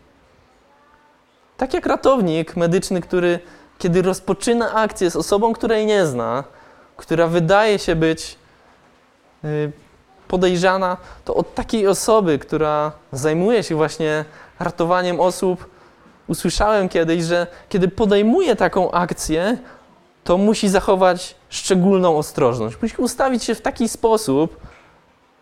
Tak 1.57 1.73
jak 1.73 1.85
ratownik 1.85 2.55
medyczny, 2.55 3.01
który 3.01 3.39
kiedy 3.77 4.01
rozpoczyna 4.01 4.73
akcję 4.73 5.11
z 5.11 5.15
osobą, 5.15 5.53
której 5.53 5.85
nie 5.85 6.05
zna, 6.05 6.43
która 6.97 7.27
wydaje 7.27 7.79
się 7.79 7.95
być 7.95 8.37
y, 9.45 9.71
podejrzana, 10.27 10.97
to 11.25 11.35
od 11.35 11.55
takiej 11.55 11.87
osoby, 11.87 12.39
która 12.39 12.91
zajmuje 13.11 13.63
się 13.63 13.75
właśnie 13.75 14.25
ratowaniem 14.59 15.19
osób, 15.19 15.69
usłyszałem 16.27 16.89
kiedyś, 16.89 17.23
że 17.23 17.47
kiedy 17.69 17.87
podejmuje 17.87 18.55
taką 18.55 18.91
akcję, 18.91 19.57
to 20.23 20.37
musi 20.37 20.69
zachować 20.69 21.35
szczególną 21.49 22.17
ostrożność. 22.17 22.81
Musi 22.81 22.95
ustawić 22.97 23.43
się 23.43 23.55
w 23.55 23.61
taki 23.61 23.89
sposób, 23.89 24.57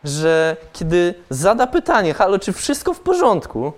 że 0.03 0.57
kiedy 0.73 1.13
zada 1.29 1.67
pytanie, 1.67 2.13
halo, 2.13 2.39
czy 2.39 2.53
wszystko 2.53 2.93
w 2.93 2.99
porządku, 2.99 3.73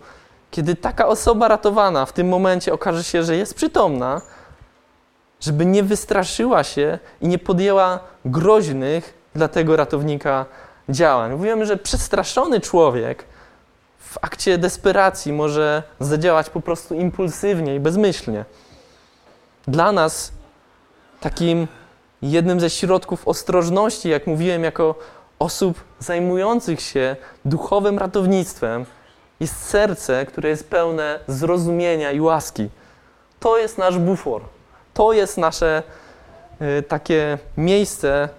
kiedy 0.54 0.76
taka 0.76 1.08
osoba 1.08 1.48
ratowana 1.48 2.06
w 2.06 2.14
tym 2.14 2.30
momencie 2.30 2.74
okaże 2.74 3.04
się, 3.04 3.24
że 3.24 3.36
jest 3.36 3.54
przytomna, 3.54 4.22
żeby 5.40 5.66
nie 5.66 5.84
wystraszyła 5.84 6.64
się 6.64 7.00
i 7.22 7.28
nie 7.28 7.40
podjęła 7.40 8.00
groźnych 8.26 9.14
dla 9.36 9.48
tego 9.48 9.76
ratownika 9.76 10.46
działań. 10.90 11.32
Mówimy, 11.32 11.66
że 11.66 11.78
przestraszony 11.78 12.62
człowiek 12.62 13.26
w 14.00 14.18
akcie 14.22 14.58
desperacji 14.58 15.34
może 15.34 15.84
zadziałać 16.00 16.50
po 16.50 16.62
prostu 16.62 16.96
impulsywnie 16.96 17.76
i 17.76 17.80
bezmyślnie. 17.80 18.46
Dla 19.68 19.92
nas 19.92 20.32
takim 21.20 21.68
jednym 22.22 22.60
ze 22.60 22.70
środków 22.70 23.28
ostrożności, 23.28 24.10
jak 24.10 24.28
mówiłem, 24.28 24.64
jako 24.64 24.96
osób 25.40 25.84
zajmujących 26.00 26.82
się 26.82 27.16
duchowym 27.46 28.00
ratownictwem, 28.00 28.86
jest 29.44 29.66
serce, 29.66 30.26
które 30.26 30.50
jest 30.50 30.70
pełne 30.70 31.20
zrozumienia 31.28 32.12
i 32.12 32.22
łaski. 32.22 32.70
To 33.40 33.58
jest 33.58 33.78
nasz 33.78 33.98
bufor. 33.98 34.42
To 34.94 35.14
jest 35.14 35.38
nasze 35.38 35.84
y, 36.62 36.84
takie 36.84 37.38
miejsce, 37.58 38.30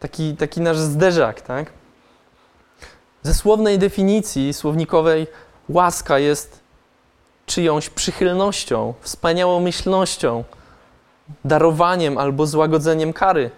taki, 0.00 0.36
taki 0.36 0.60
nasz 0.60 0.78
zderzak, 0.78 1.40
tak? 1.40 1.72
Ze 3.22 3.34
słownej 3.34 3.78
definicji 3.78 4.52
słownikowej 4.52 5.26
łaska 5.68 6.18
jest 6.18 6.60
czyjąś 7.46 7.90
przychylnością, 7.90 8.94
wspaniałą 9.00 9.60
myślnością, 9.60 10.44
darowaniem 11.44 12.18
albo 12.18 12.46
złagodzeniem 12.46 13.12
kary. 13.12 13.50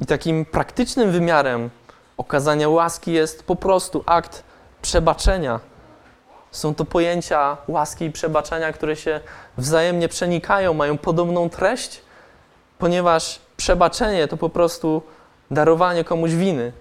I 0.00 0.06
takim 0.06 0.44
praktycznym 0.44 1.10
wymiarem 1.10 1.70
okazania 2.16 2.68
łaski 2.68 3.12
jest 3.12 3.42
po 3.42 3.56
prostu 3.56 4.02
akt 4.06 4.51
przebaczenia. 4.82 5.60
Są 6.50 6.74
to 6.74 6.84
pojęcia 6.84 7.56
łaski 7.68 8.04
i 8.04 8.12
przebaczenia, 8.12 8.72
które 8.72 8.96
się 8.96 9.20
wzajemnie 9.58 10.08
przenikają, 10.08 10.74
mają 10.74 10.98
podobną 10.98 11.50
treść, 11.50 12.02
ponieważ 12.78 13.40
przebaczenie 13.56 14.28
to 14.28 14.36
po 14.36 14.48
prostu 14.48 15.02
darowanie 15.50 16.04
komuś 16.04 16.30
winy. 16.30 16.72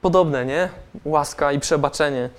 Podobne, 0.00 0.46
nie? 0.46 0.68
Łaska 1.04 1.52
i 1.52 1.60
przebaczenie. 1.60 2.30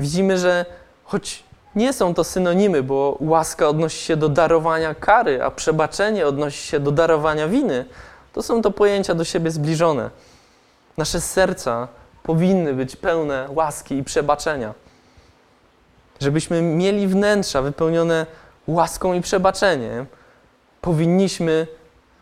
Widzimy, 0.00 0.38
że 0.38 0.66
choć 1.04 1.44
nie 1.74 1.92
są 1.92 2.14
to 2.14 2.24
synonimy, 2.24 2.82
bo 2.82 3.16
łaska 3.20 3.68
odnosi 3.68 4.04
się 4.04 4.16
do 4.16 4.28
darowania 4.28 4.94
kary, 4.94 5.42
a 5.42 5.50
przebaczenie 5.50 6.26
odnosi 6.26 6.66
się 6.66 6.80
do 6.80 6.90
darowania 6.90 7.48
winy. 7.48 7.84
To 8.32 8.42
są 8.42 8.62
to 8.62 8.70
pojęcia 8.70 9.14
do 9.14 9.24
siebie 9.24 9.50
zbliżone. 9.50 10.10
Nasze 10.96 11.20
serca 11.20 11.88
powinny 12.22 12.74
być 12.74 12.96
pełne 12.96 13.48
łaski 13.50 13.94
i 13.94 14.04
przebaczenia. 14.04 14.74
Żebyśmy 16.20 16.62
mieli 16.62 17.08
wnętrza 17.08 17.62
wypełnione 17.62 18.26
łaską 18.66 19.12
i 19.12 19.20
przebaczeniem, 19.20 20.06
powinniśmy 20.80 21.66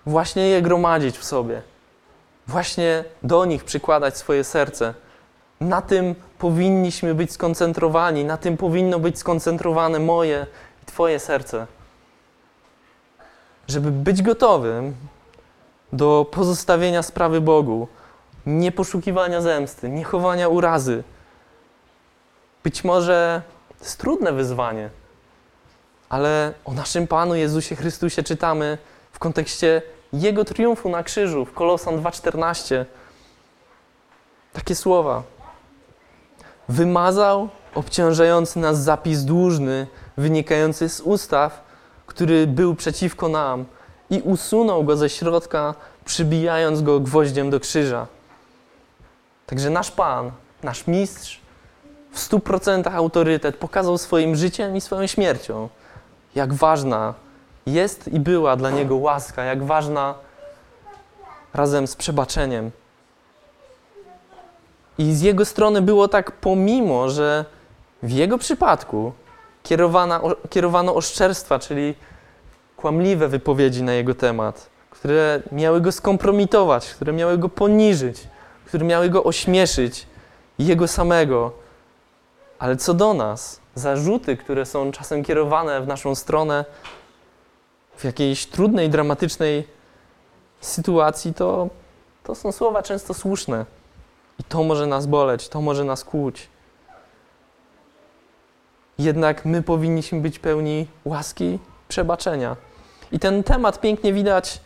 właśnie 0.07 0.49
je 0.49 0.63
gromadzić 0.63 1.19
w 1.19 1.25
sobie. 1.25 1.63
Właśnie 2.47 3.05
do 3.23 3.45
nich 3.45 3.65
przykładać 3.65 4.17
swoje 4.17 4.45
serce. 4.45 4.95
Na 5.61 5.83
tym 5.83 6.15
powinniśmy 6.39 7.15
być 7.15 7.33
skoncentrowani, 7.33 8.25
na 8.25 8.37
tym 8.37 8.57
powinno 8.57 8.99
być 8.99 9.19
skoncentrowane 9.19 9.99
moje 9.99 10.47
i 10.83 10.87
Twoje 10.87 11.19
serce. 11.19 11.67
Żeby 13.69 13.91
być 13.91 14.23
gotowym 14.23 14.95
do 15.93 16.27
pozostawienia 16.31 17.03
sprawy 17.03 17.41
Bogu, 17.41 17.89
nie 18.49 18.73
poszukiwania 18.73 19.41
zemsty, 19.41 19.89
nie 19.89 20.05
chowania 20.05 20.49
urazy. 20.49 21.05
Być 22.65 22.85
może 22.85 23.43
jest 23.81 24.01
trudne 24.01 24.33
wyzwanie, 24.33 24.91
ale 26.09 26.53
o 26.65 26.73
naszym 26.73 27.07
Panu 27.07 27.35
Jezusie 27.35 27.77
Chrystusie 27.77 28.23
czytamy 28.23 28.79
w 29.13 29.19
kontekście 29.19 29.83
Jego 30.13 30.45
triumfu 30.45 30.89
na 30.89 31.03
krzyżu 31.03 31.45
w 31.45 31.53
Kolosan 31.53 32.03
2,14. 32.03 32.85
Takie 34.53 34.75
słowa. 34.75 35.23
Wymazał 36.69 37.49
obciążający 37.75 38.59
nas 38.59 38.83
zapis 38.83 39.25
dłużny, 39.25 39.87
wynikający 40.17 40.89
z 40.89 41.01
ustaw, 41.01 41.63
który 42.07 42.47
był 42.47 42.75
przeciwko 42.75 43.29
nam 43.29 43.65
i 44.11 44.21
usunął 44.21 44.85
go 44.85 44.97
ze 44.97 45.09
środka, 45.09 45.75
przybijając 46.05 46.83
go 46.83 47.01
gwoździem 47.01 47.51
do 47.51 47.61
krzyża. 47.61 48.07
Także 49.49 49.71
nasz 49.71 49.91
Pan, 49.91 50.31
nasz 50.63 50.87
mistrz, 50.87 51.41
w 52.13 52.19
stu 52.19 52.41
procentach 52.41 52.95
autorytet 52.95 53.57
pokazał 53.57 53.99
swoim 53.99 54.37
życiem 54.37 54.77
i 54.77 54.81
swoją 54.81 55.07
śmiercią, 55.07 55.69
jak 56.35 56.55
ważna 56.55 57.15
jest 57.67 58.09
i 58.09 58.21
była 58.21 58.57
dla 58.57 58.71
Niego 58.71 58.97
łaska, 58.97 59.45
jak 59.45 59.65
ważna 59.65 60.15
razem 61.55 61.87
z 61.87 61.97
przebaczeniem. 61.97 62.71
I 64.99 65.13
z 65.13 65.21
Jego 65.21 65.45
strony 65.45 65.83
było 65.83 66.09
tak, 66.09 66.33
pomimo, 66.33 67.09
że 67.09 67.45
w 68.03 68.11
Jego 68.11 68.39
przypadku 68.39 69.13
kierowana, 69.63 70.21
kierowano 70.51 70.95
oszczerstwa, 70.95 71.59
czyli 71.59 71.95
kłamliwe 72.77 73.29
wypowiedzi 73.29 73.83
na 73.83 73.93
Jego 73.93 74.15
temat, 74.15 74.71
które 74.91 75.43
miały 75.53 75.81
Go 75.81 75.93
skompromitować, 75.93 76.95
które 76.95 77.13
miały 77.13 77.39
Go 77.39 77.49
poniżyć, 77.49 78.29
które 78.69 78.85
miały 78.85 79.09
Go 79.11 79.25
ośmieszyć, 79.25 80.07
Jego 80.59 80.89
samego. 80.89 81.53
Ale 82.59 82.77
co 82.77 82.95
do 82.95 83.15
nas, 83.15 83.61
zarzuty, 83.75 84.37
które 84.37 84.67
są 84.67 84.93
czasem 84.93 85.25
kierowane 85.25 85.81
w 85.81 85.87
naszą 85.87 86.15
stronę, 86.15 86.65
w 87.97 88.05
jakiejś 88.05 88.47
trudnej, 88.47 88.91
dramatycznej 88.91 89.69
sytuacji, 90.61 91.35
to, 91.35 91.69
to 92.25 92.35
są 92.35 92.53
słowa 92.53 92.83
często 92.83 93.15
słuszne. 93.15 93.67
I 94.39 94.45
to 94.45 94.63
może 94.63 94.87
nas 94.87 95.07
boleć, 95.07 95.49
to 95.49 95.61
może 95.61 95.85
nas 95.85 96.05
kłuć. 96.05 96.49
Jednak 98.99 99.45
my 99.45 99.63
powinniśmy 99.63 100.21
być 100.21 100.39
pełni 100.39 100.87
łaski, 101.05 101.59
przebaczenia. 101.89 102.57
I 103.13 103.19
ten 103.19 103.43
temat 103.45 103.81
pięknie 103.81 104.13
widać 104.13 104.61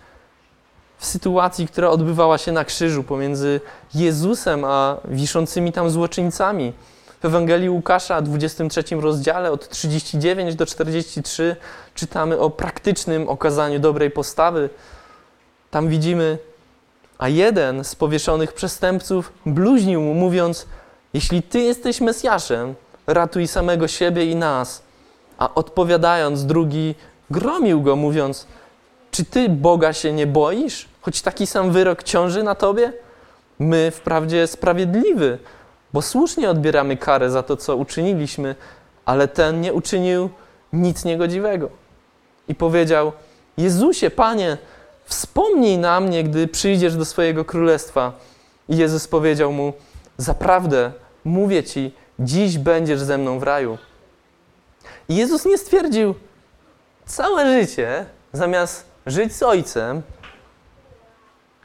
w 1.03 1.07
sytuacji, 1.07 1.67
która 1.67 1.91
odbywała 1.91 2.39
się 2.39 2.53
na 2.53 2.65
krzyżu 2.65 3.03
pomiędzy 3.03 3.61
Jezusem 3.95 4.65
a 4.65 4.97
wiszącymi 5.05 5.73
tam 5.73 5.91
złoczyńcami. 5.91 6.73
W 7.23 7.25
Ewangelii 7.25 7.71
Łukasza, 7.71 8.23
23 8.23 8.85
rozdziale, 9.01 9.53
od 9.53 9.69
39 9.69 10.55
do 10.55 10.67
43, 10.67 11.57
czytamy 11.95 12.39
o 12.39 12.51
praktycznym 12.51 13.29
okazaniu 13.29 13.79
dobrej 13.79 14.11
postawy. 14.11 14.71
Tam 15.71 15.89
widzimy, 15.89 16.39
a 17.19 17.29
jeden 17.29 17.85
z 17.85 17.95
powieszonych 17.95 18.53
przestępców 18.53 19.33
bluźnił 19.47 20.01
mu, 20.01 20.15
mówiąc: 20.15 20.67
Jeśli 21.15 21.43
ty 21.43 21.61
jesteś 21.61 22.01
Mesjaszem, 22.01 22.75
ratuj 23.07 23.49
samego 23.49 23.89
siebie 23.89 24.31
i 24.31 24.37
nas. 24.37 24.83
A 25.39 25.55
odpowiadając, 25.55 26.47
drugi 26.47 26.95
gromił 27.31 27.83
go, 27.83 27.97
mówiąc: 27.97 28.47
Czy 29.11 29.25
ty 29.25 29.49
Boga 29.49 29.93
się 29.93 30.13
nie 30.13 30.27
boisz, 30.27 30.92
choć 31.03 31.23
taki 31.23 31.47
sam 31.47 31.73
wyrok 31.73 32.03
ciąży 32.03 32.43
na 32.43 32.55
tobie? 32.55 32.93
My 33.59 33.91
wprawdzie 33.91 34.47
sprawiedliwy 34.47 35.39
bo 35.93 36.03
słusznie 36.03 36.51
odbieramy 36.51 36.97
karę 36.97 37.31
za 37.31 37.43
to, 37.43 37.57
co 37.57 37.77
uczyniliśmy, 37.77 38.55
ale 39.05 39.29
ten 39.29 39.61
nie 39.61 39.73
uczynił 39.73 40.31
nic 40.73 41.05
niegodziwego. 41.05 41.69
I 42.49 42.55
powiedział: 42.55 43.13
Jezusie, 43.57 44.11
Panie, 44.11 44.59
wspomnij 45.05 45.79
na 45.79 46.01
mnie, 46.01 46.25
gdy 46.25 46.49
przyjdziesz 46.49 46.97
do 46.97 47.05
swojego 47.05 47.45
królestwa. 47.45 48.13
I 48.69 48.77
Jezus 48.77 49.09
powiedział 49.09 49.53
mu: 49.53 49.73
Zaprawdę, 50.17 50.93
mówię 51.25 51.65
ci, 51.65 51.95
dziś 52.19 52.59
będziesz 52.59 53.01
ze 53.01 53.19
mną 53.19 53.39
w 53.39 53.43
raju. 53.43 53.79
I 55.09 55.17
Jezus 55.17 55.45
nie 55.45 55.59
stwierdził, 55.59 56.15
całe 57.07 57.61
życie, 57.61 58.07
zamiast 58.33 58.85
żyć 59.07 59.33
z 59.37 59.43
Ojcem, 59.43 60.03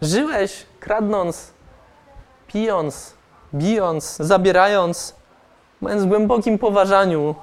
żyłeś 0.01 0.65
kradnąc, 0.79 1.51
pijąc, 2.47 3.13
bijąc, 3.53 4.17
zabierając, 4.19 5.15
mając 5.81 6.03
w 6.03 6.07
głębokim 6.07 6.59
poważaniu 6.59 7.35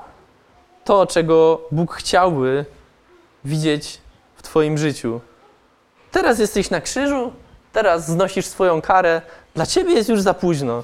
to, 0.84 1.06
czego 1.06 1.60
Bóg 1.70 1.94
chciałby 1.94 2.64
widzieć 3.44 4.00
w 4.36 4.42
Twoim 4.42 4.78
życiu. 4.78 5.20
Teraz 6.10 6.38
jesteś 6.38 6.70
na 6.70 6.80
krzyżu, 6.80 7.32
teraz 7.72 8.06
znosisz 8.06 8.46
swoją 8.46 8.82
karę, 8.82 9.22
dla 9.54 9.66
Ciebie 9.66 9.94
jest 9.94 10.08
już 10.08 10.20
za 10.20 10.34
późno. 10.34 10.82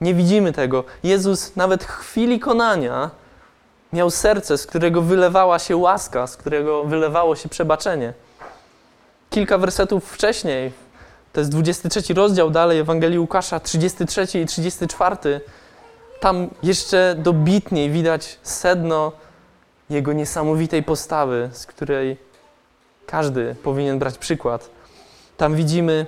Nie 0.00 0.14
widzimy 0.14 0.52
tego. 0.52 0.84
Jezus 1.02 1.56
nawet 1.56 1.84
w 1.84 1.86
chwili 1.86 2.40
konania 2.40 3.10
miał 3.92 4.10
serce, 4.10 4.58
z 4.58 4.66
którego 4.66 5.02
wylewała 5.02 5.58
się 5.58 5.76
łaska, 5.76 6.26
z 6.26 6.36
którego 6.36 6.84
wylewało 6.84 7.36
się 7.36 7.48
przebaczenie. 7.48 8.12
Kilka 9.38 9.58
wersetów 9.58 10.04
wcześniej, 10.12 10.72
to 11.32 11.40
jest 11.40 11.50
23 11.50 12.14
rozdział 12.14 12.50
dalej 12.50 12.78
Ewangelii 12.78 13.18
Łukasza, 13.18 13.60
33 13.60 14.40
i 14.40 14.46
34. 14.46 15.40
Tam 16.20 16.48
jeszcze 16.62 17.14
dobitniej 17.18 17.90
widać 17.90 18.38
sedno 18.42 19.12
jego 19.90 20.12
niesamowitej 20.12 20.82
postawy, 20.82 21.50
z 21.52 21.66
której 21.66 22.16
każdy 23.06 23.54
powinien 23.62 23.98
brać 23.98 24.18
przykład. 24.18 24.70
Tam 25.36 25.54
widzimy, 25.54 26.06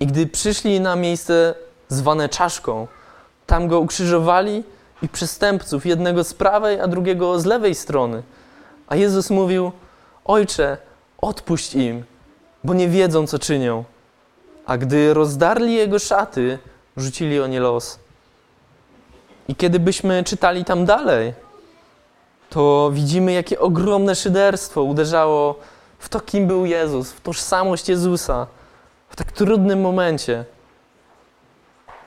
i 0.00 0.06
gdy 0.06 0.26
przyszli 0.26 0.80
na 0.80 0.96
miejsce 0.96 1.54
zwane 1.88 2.28
czaszką, 2.28 2.86
tam 3.46 3.68
go 3.68 3.80
ukrzyżowali 3.80 4.64
i 5.02 5.08
przestępców, 5.08 5.86
jednego 5.86 6.24
z 6.24 6.34
prawej, 6.34 6.80
a 6.80 6.88
drugiego 6.88 7.40
z 7.40 7.44
lewej 7.44 7.74
strony. 7.74 8.22
A 8.88 8.96
Jezus 8.96 9.30
mówił: 9.30 9.72
Ojcze, 10.24 10.76
odpuść 11.18 11.74
im, 11.74 12.04
bo 12.68 12.74
nie 12.74 12.88
wiedzą, 12.88 13.26
co 13.26 13.38
czynią. 13.38 13.84
A 14.66 14.78
gdy 14.78 15.14
rozdarli 15.14 15.74
jego 15.74 15.98
szaty, 15.98 16.58
rzucili 16.96 17.40
o 17.40 17.46
nie 17.46 17.60
los. 17.60 17.98
I 19.48 19.56
kiedy 19.56 19.80
byśmy 19.80 20.24
czytali 20.24 20.64
tam 20.64 20.84
dalej, 20.84 21.32
to 22.50 22.90
widzimy, 22.92 23.32
jakie 23.32 23.60
ogromne 23.60 24.14
szyderstwo 24.14 24.82
uderzało 24.82 25.58
w 25.98 26.08
to, 26.08 26.20
kim 26.20 26.46
był 26.46 26.66
Jezus, 26.66 27.12
w 27.12 27.20
tożsamość 27.20 27.88
Jezusa 27.88 28.46
w 29.08 29.16
tak 29.16 29.32
trudnym 29.32 29.80
momencie. 29.80 30.44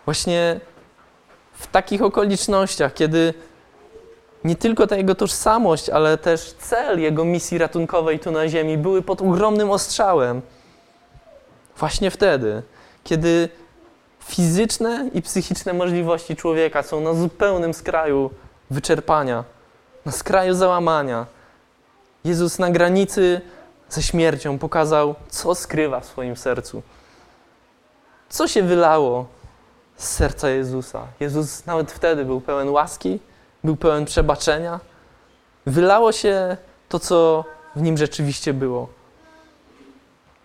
Właśnie 0.05 0.59
w 1.53 1.68
takich 1.68 2.01
okolicznościach, 2.01 2.93
kiedy 2.93 3.34
nie 4.44 4.56
tylko 4.56 4.88
ta 4.88 4.96
jego 4.96 5.16
tożsamość, 5.16 5.89
ale 5.89 6.18
też 6.18 6.54
cel 6.60 7.02
jego 7.02 7.26
misji 7.26 7.58
ratunkowej 7.58 8.20
tu 8.20 8.32
na 8.32 8.48
ziemi 8.48 8.78
były 8.78 9.02
pod 9.02 9.22
ogromnym 9.22 9.72
ostrzałem. 9.72 10.42
Właśnie 11.78 12.12
wtedy, 12.12 12.64
kiedy 13.04 13.50
fizyczne 14.20 15.10
i 15.14 15.22
psychiczne 15.22 15.74
możliwości 15.74 16.36
człowieka 16.36 16.84
są 16.84 17.02
na 17.02 17.14
zupełnym 17.14 17.74
skraju 17.74 18.30
wyczerpania, 18.72 19.44
na 20.06 20.12
skraju 20.12 20.54
załamania, 20.54 21.26
Jezus 22.24 22.60
na 22.60 22.70
granicy 22.70 23.42
ze 23.89 24.02
śmiercią 24.02 24.60
pokazał, 24.60 25.16
co 25.30 25.56
skrywa 25.56 26.00
w 26.00 26.06
swoim 26.06 26.38
sercu. 26.38 26.82
Co 28.30 28.48
się 28.48 28.64
wylało 28.64 29.26
z 29.98 30.10
serca 30.10 30.50
Jezusa. 30.50 31.08
Jezus 31.20 31.66
nawet 31.66 31.92
wtedy 31.92 32.26
był 32.26 32.42
pełen 32.42 32.70
łaski 32.70 33.20
był 33.64 33.76
pełen 33.76 34.05
przebaczenia. 34.05 34.80
Wylało 35.66 36.12
się 36.12 36.57
to, 36.89 36.99
co 36.99 37.45
w 37.76 37.82
nim 37.82 37.97
rzeczywiście 37.97 38.53
było. 38.53 38.88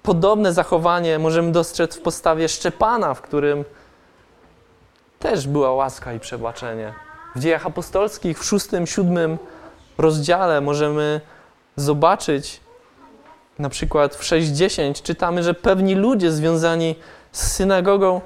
Podobne 0.03 0.53
zachowanie 0.53 1.19
możemy 1.19 1.53
dostrzec 1.53 1.97
w 1.97 2.01
postawie 2.01 2.49
Szczepana, 2.49 3.15
w 3.15 3.23
którym 3.23 3.65
też 5.19 5.47
była 5.47 5.73
łaska 5.73 6.13
i 6.13 6.21
przebaczenie. 6.21 6.95
W 7.37 7.41
dziejach 7.41 7.67
apostolskich 7.67 8.39
w 8.39 8.45
szóstym, 8.45 8.87
siódmym 8.87 9.39
rozdziale 9.99 10.61
możemy 10.61 11.21
zobaczyć, 11.77 12.61
na 13.59 13.69
przykład 13.69 14.15
w 14.15 14.23
6.10 14.23 15.03
czytamy, 15.03 15.43
że 15.43 15.55
pewni 15.55 15.95
ludzie 15.95 16.33
związani 16.33 16.95
z 17.33 17.53
synagogą 17.53 18.21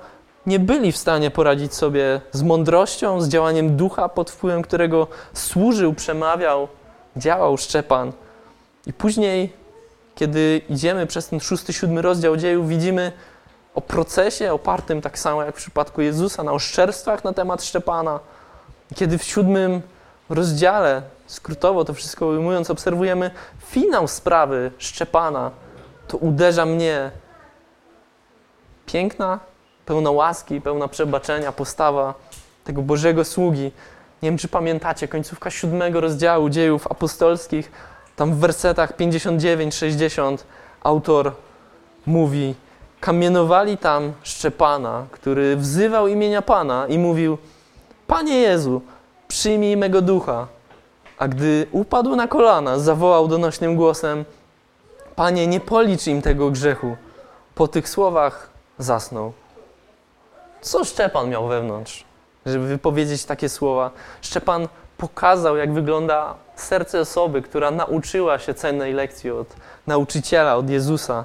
nie 0.50 0.58
byli 0.58 0.92
w 0.92 0.96
stanie 0.96 1.30
poradzić 1.30 1.74
sobie 1.74 2.20
z 2.32 2.42
mądrością, 2.42 3.20
z 3.20 3.28
działaniem 3.28 3.76
ducha, 3.76 4.08
pod 4.08 4.30
wpływem 4.30 4.62
którego 4.62 5.06
służył, 5.34 5.94
przemawiał, 5.94 6.68
działał 7.16 7.58
Szczepan. 7.58 8.12
I 8.86 8.92
później, 8.92 9.52
kiedy 10.14 10.60
idziemy 10.68 11.06
przez 11.06 11.28
ten 11.28 11.40
szósty, 11.40 11.72
siódmy 11.72 12.02
rozdział 12.02 12.36
dziejów, 12.36 12.68
widzimy 12.68 13.12
o 13.74 13.80
procesie 13.80 14.52
opartym 14.52 15.00
tak 15.00 15.18
samo 15.18 15.42
jak 15.42 15.54
w 15.54 15.58
przypadku 15.58 16.00
Jezusa 16.00 16.42
na 16.42 16.52
oszczerstwach 16.52 17.24
na 17.24 17.32
temat 17.32 17.64
Szczepana. 17.64 18.20
Kiedy 18.94 19.18
w 19.18 19.24
siódmym 19.24 19.82
rozdziale, 20.28 21.02
skrótowo 21.26 21.84
to 21.84 21.94
wszystko 21.94 22.26
ujmując, 22.26 22.70
obserwujemy 22.70 23.30
finał 23.66 24.08
sprawy 24.08 24.70
Szczepana, 24.78 25.50
to 26.08 26.16
uderza 26.16 26.66
mnie 26.66 27.10
piękna, 28.86 29.49
pełna 29.90 30.10
łaski, 30.10 30.60
pełna 30.60 30.88
przebaczenia 30.88 31.52
postawa 31.52 32.14
tego 32.64 32.82
Bożego 32.82 33.24
sługi. 33.24 33.72
Nie 34.22 34.30
wiem, 34.30 34.38
czy 34.38 34.48
pamiętacie, 34.48 35.08
końcówka 35.08 35.50
siódmego 35.50 36.00
rozdziału 36.00 36.48
dziejów 36.48 36.86
apostolskich, 36.86 37.72
tam 38.16 38.34
w 38.34 38.38
wersetach 38.38 38.96
59-60 38.96 40.38
autor 40.82 41.32
mówi: 42.06 42.54
Kamienowali 43.00 43.78
tam 43.78 44.12
Szczepana, 44.22 45.06
który 45.10 45.56
wzywał 45.56 46.08
imienia 46.08 46.42
Pana 46.42 46.86
i 46.88 46.98
mówił: 46.98 47.38
Panie 48.06 48.36
Jezu, 48.36 48.82
przyjmij 49.28 49.76
mego 49.76 50.02
ducha. 50.02 50.46
A 51.18 51.28
gdy 51.28 51.66
upadł 51.72 52.16
na 52.16 52.28
kolana, 52.28 52.78
zawołał 52.78 53.28
donośnym 53.28 53.76
głosem: 53.76 54.24
Panie, 55.16 55.46
nie 55.46 55.60
policz 55.60 56.06
im 56.06 56.22
tego 56.22 56.50
grzechu. 56.50 56.96
Po 57.54 57.68
tych 57.68 57.88
słowach 57.88 58.50
zasnął. 58.78 59.32
Co 60.60 60.84
Szczepan 60.84 61.30
miał 61.30 61.48
wewnątrz, 61.48 62.04
żeby 62.46 62.66
wypowiedzieć 62.66 63.24
takie 63.24 63.48
słowa? 63.48 63.90
Szczepan 64.22 64.68
pokazał, 64.96 65.56
jak 65.56 65.72
wygląda 65.72 66.34
serce 66.56 67.00
osoby, 67.00 67.42
która 67.42 67.70
nauczyła 67.70 68.38
się 68.38 68.54
cennej 68.54 68.92
lekcji 68.92 69.30
od 69.30 69.46
nauczyciela, 69.86 70.56
od 70.56 70.70
Jezusa. 70.70 71.24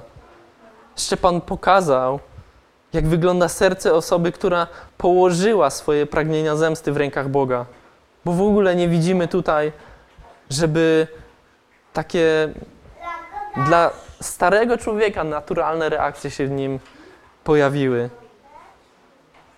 Szczepan 0.96 1.40
pokazał, 1.40 2.20
jak 2.92 3.08
wygląda 3.08 3.48
serce 3.48 3.94
osoby, 3.94 4.32
która 4.32 4.66
położyła 4.98 5.70
swoje 5.70 6.06
pragnienia 6.06 6.56
zemsty 6.56 6.92
w 6.92 6.96
rękach 6.96 7.28
Boga. 7.28 7.66
Bo 8.24 8.32
w 8.32 8.42
ogóle 8.42 8.76
nie 8.76 8.88
widzimy 8.88 9.28
tutaj, 9.28 9.72
żeby 10.50 11.06
takie 11.92 12.48
dla 13.66 13.90
starego 14.20 14.78
człowieka 14.78 15.24
naturalne 15.24 15.88
reakcje 15.88 16.30
się 16.30 16.46
w 16.46 16.50
nim 16.50 16.78
pojawiły. 17.44 18.10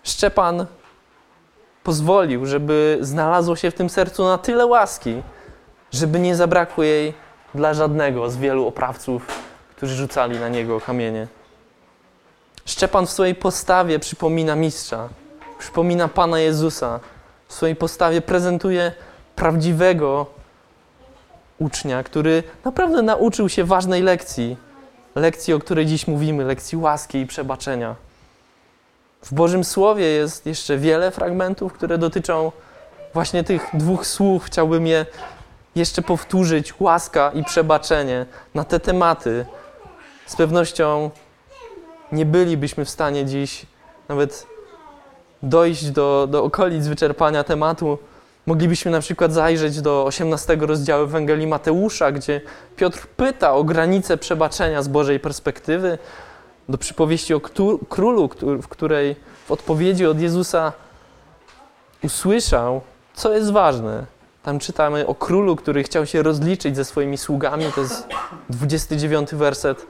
Szczepan 0.08 0.66
pozwolił, 1.82 2.46
żeby 2.46 2.98
znalazło 3.00 3.56
się 3.56 3.70
w 3.70 3.74
tym 3.74 3.90
sercu 3.90 4.24
na 4.24 4.38
tyle 4.38 4.66
łaski, 4.66 5.22
żeby 5.92 6.20
nie 6.20 6.36
zabrakło 6.36 6.84
jej 6.84 7.14
dla 7.54 7.74
żadnego 7.74 8.30
z 8.30 8.36
wielu 8.36 8.66
oprawców, 8.66 9.26
którzy 9.76 9.94
rzucali 9.94 10.38
na 10.40 10.48
niego 10.48 10.80
kamienie. 10.80 11.26
Szczepan 12.64 13.06
w 13.06 13.10
swojej 13.10 13.34
postawie 13.34 13.98
przypomina 13.98 14.56
mistrza, 14.56 15.08
przypomina 15.58 16.08
Pana 16.08 16.38
Jezusa. 16.38 17.00
W 17.48 17.54
swojej 17.54 17.76
postawie 17.76 18.20
prezentuje 18.20 18.92
prawdziwego 19.36 20.26
ucznia, 21.58 22.02
który 22.02 22.42
naprawdę 22.64 23.02
nauczył 23.02 23.48
się 23.48 23.64
ważnej 23.64 24.02
lekcji, 24.02 24.56
lekcji, 25.14 25.54
o 25.54 25.58
której 25.58 25.86
dziś 25.86 26.06
mówimy, 26.06 26.44
lekcji 26.44 26.78
łaski 26.78 27.18
i 27.18 27.26
przebaczenia. 27.26 28.07
W 29.22 29.34
Bożym 29.34 29.64
Słowie 29.64 30.04
jest 30.04 30.46
jeszcze 30.46 30.78
wiele 30.78 31.10
fragmentów, 31.10 31.72
które 31.72 31.98
dotyczą 31.98 32.52
właśnie 33.14 33.44
tych 33.44 33.66
dwóch 33.74 34.06
słów. 34.06 34.44
Chciałbym 34.44 34.86
je 34.86 35.06
jeszcze 35.76 36.02
powtórzyć: 36.02 36.80
łaska 36.80 37.30
i 37.34 37.44
przebaczenie 37.44 38.26
na 38.54 38.64
te 38.64 38.80
tematy. 38.80 39.46
Z 40.26 40.36
pewnością 40.36 41.10
nie 42.12 42.26
bylibyśmy 42.26 42.84
w 42.84 42.90
stanie 42.90 43.24
dziś 43.24 43.66
nawet 44.08 44.46
dojść 45.42 45.90
do, 45.90 46.26
do 46.30 46.44
okolic 46.44 46.86
wyczerpania 46.86 47.44
tematu. 47.44 47.98
Moglibyśmy 48.46 48.90
na 48.90 49.00
przykład 49.00 49.32
zajrzeć 49.32 49.80
do 49.80 50.04
18 50.04 50.56
rozdziału 50.56 51.04
Ewangelii 51.04 51.46
Mateusza, 51.46 52.12
gdzie 52.12 52.40
Piotr 52.76 53.06
pyta 53.06 53.54
o 53.54 53.64
granice 53.64 54.16
przebaczenia 54.16 54.82
z 54.82 54.88
Bożej 54.88 55.20
perspektywy 55.20 55.98
do 56.68 56.78
przypowieści 56.78 57.34
o 57.34 57.40
królu, 57.88 58.30
w 58.62 58.68
której 58.68 59.16
w 59.46 59.50
odpowiedzi 59.50 60.06
od 60.06 60.20
Jezusa 60.20 60.72
usłyszał, 62.02 62.80
co 63.14 63.34
jest 63.34 63.52
ważne. 63.52 64.06
Tam 64.42 64.58
czytamy 64.58 65.06
o 65.06 65.14
królu, 65.14 65.56
który 65.56 65.82
chciał 65.82 66.06
się 66.06 66.22
rozliczyć 66.22 66.76
ze 66.76 66.84
swoimi 66.84 67.18
sługami, 67.18 67.64
to 67.74 67.80
jest 67.80 68.08
29 68.50 69.34
werset. 69.34 69.86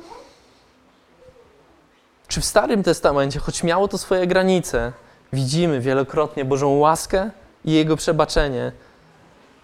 Czy 2.28 2.40
w 2.40 2.44
Starym 2.44 2.82
Testamencie, 2.82 3.38
choć 3.38 3.62
miało 3.62 3.88
to 3.88 3.98
swoje 3.98 4.26
granice, 4.26 4.92
widzimy 5.32 5.80
wielokrotnie 5.80 6.44
Bożą 6.44 6.78
łaskę 6.78 7.30
i 7.64 7.72
Jego 7.72 7.96
przebaczenie. 7.96 8.72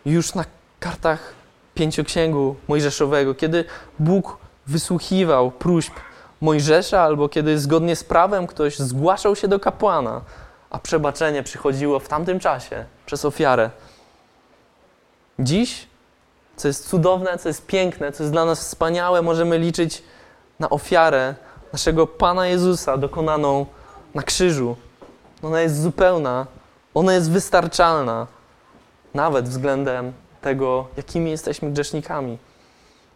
Już 0.07 0.35
na 0.35 0.45
kartach 0.81 1.35
pięcioksięgu 1.75 2.57
Mojżeszowego, 2.69 3.35
kiedy 3.35 3.65
Bóg 3.99 4.39
wysłuchiwał 4.67 5.51
próśb 5.51 5.93
Mojżesza, 6.45 7.03
albo 7.03 7.29
kiedy 7.29 7.59
zgodnie 7.59 7.97
z 7.97 8.05
prawem 8.05 8.47
ktoś 8.47 8.79
zgłaszał 8.79 9.37
się 9.37 9.49
do 9.49 9.61
kapłana, 9.61 10.21
a 10.71 10.79
przebaczenie 10.79 11.43
przychodziło 11.43 11.99
w 11.99 12.09
tamtym 12.09 12.41
czasie 12.41 12.85
przez 13.07 13.25
ofiarę. 13.25 13.71
Dziś, 15.39 15.87
co 16.57 16.69
jest 16.69 16.89
cudowne, 16.89 17.39
co 17.39 17.49
jest 17.49 17.67
piękne, 17.67 18.13
co 18.13 18.23
jest 18.23 18.33
dla 18.33 18.45
nas 18.45 18.61
wspaniałe, 18.61 19.23
możemy 19.23 19.59
liczyć 19.59 20.03
na 20.61 20.71
ofiarę 20.71 21.35
naszego 21.73 22.07
Pana 22.07 22.47
Jezusa 22.47 22.97
dokonaną 22.97 23.67
na 24.15 24.23
krzyżu. 24.23 24.77
Ona 25.43 25.61
jest 25.61 25.83
zupełna, 25.83 26.47
ona 26.95 27.15
jest 27.15 27.31
wystarczalna, 27.31 28.27
nawet 29.15 29.49
względem 29.49 30.13
tego, 30.41 30.87
jakimi 30.97 31.31
jesteśmy 31.31 31.71
grzesznikami. 31.71 32.39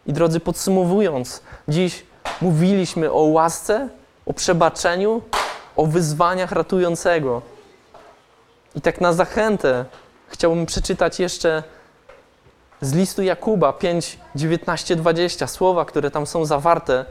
I 0.07 0.13
drodzy, 0.13 0.39
podsumowując, 0.39 1.41
dziś 1.67 2.08
mówiliśmy 2.41 3.11
o 3.11 3.21
łasce, 3.21 3.89
o 4.25 4.33
przebaczeniu, 4.33 5.21
o 5.75 5.85
wyzwaniach 5.85 6.51
ratującego. 6.51 7.41
I 8.75 8.81
tak 8.81 9.01
na 9.01 9.13
zachętę 9.13 9.85
chciałbym 10.27 10.65
przeczytać 10.65 11.19
jeszcze 11.19 11.63
z 12.81 12.93
listu 12.93 13.21
Jakuba 13.21 13.73
5, 13.73 14.19
19, 14.35 14.95
20 14.95 15.47
słowa, 15.47 15.85
które 15.85 16.11
tam 16.11 16.27
są 16.27 16.45
zawarte, 16.45 17.05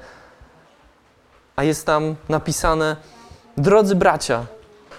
a 1.56 1.64
jest 1.64 1.86
tam 1.86 2.16
napisane: 2.28 2.96
Drodzy 3.56 3.94
bracia, 3.94 4.46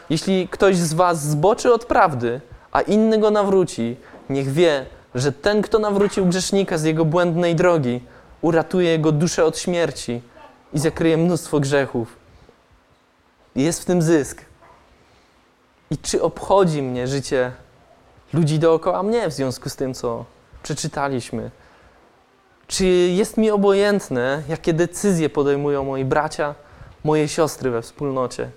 jeśli 0.10 0.48
ktoś 0.48 0.78
z 0.78 0.94
Was 0.94 1.24
zboczy 1.24 1.74
od 1.74 1.86
prawdy, 1.86 2.42
a 2.72 2.82
inny 2.82 3.18
go 3.18 3.32
nawróci, 3.32 3.98
niech 4.30 4.52
wie, 4.52 4.86
że 5.16 5.32
ten, 5.32 5.62
kto 5.62 5.80
nawrócił 5.80 6.26
grzesznika 6.26 6.78
z 6.78 6.84
jego 6.84 7.06
błędnej 7.06 7.56
drogi, 7.56 8.02
uratuje 8.42 8.90
jego 8.90 9.12
duszę 9.12 9.46
od 9.46 9.58
śmierci 9.58 10.22
i 10.74 10.80
zakryje 10.80 11.18
mnóstwo 11.18 11.60
grzechów. 11.60 12.16
Jest 13.56 13.82
w 13.82 13.86
tym 13.86 14.02
zysk. 14.02 14.46
I 15.92 15.98
czy 15.98 16.22
obchodzi 16.22 16.82
mnie 16.82 17.08
życie 17.08 17.52
ludzi 18.34 18.60
dookoła 18.60 19.04
mnie 19.04 19.30
w 19.30 19.34
związku 19.34 19.70
z 19.70 19.76
tym, 19.76 19.94
co 19.94 20.26
przeczytaliśmy? 20.64 21.52
Czy 22.68 22.86
jest 22.88 23.38
mi 23.38 23.52
obojętne, 23.52 24.44
jakie 24.50 24.74
decyzje 24.74 25.30
podejmują 25.30 25.84
moi 25.84 26.06
bracia, 26.06 26.56
moje 27.04 27.28
siostry 27.28 27.72
we 27.72 27.82
wspólnocie? 27.82 28.50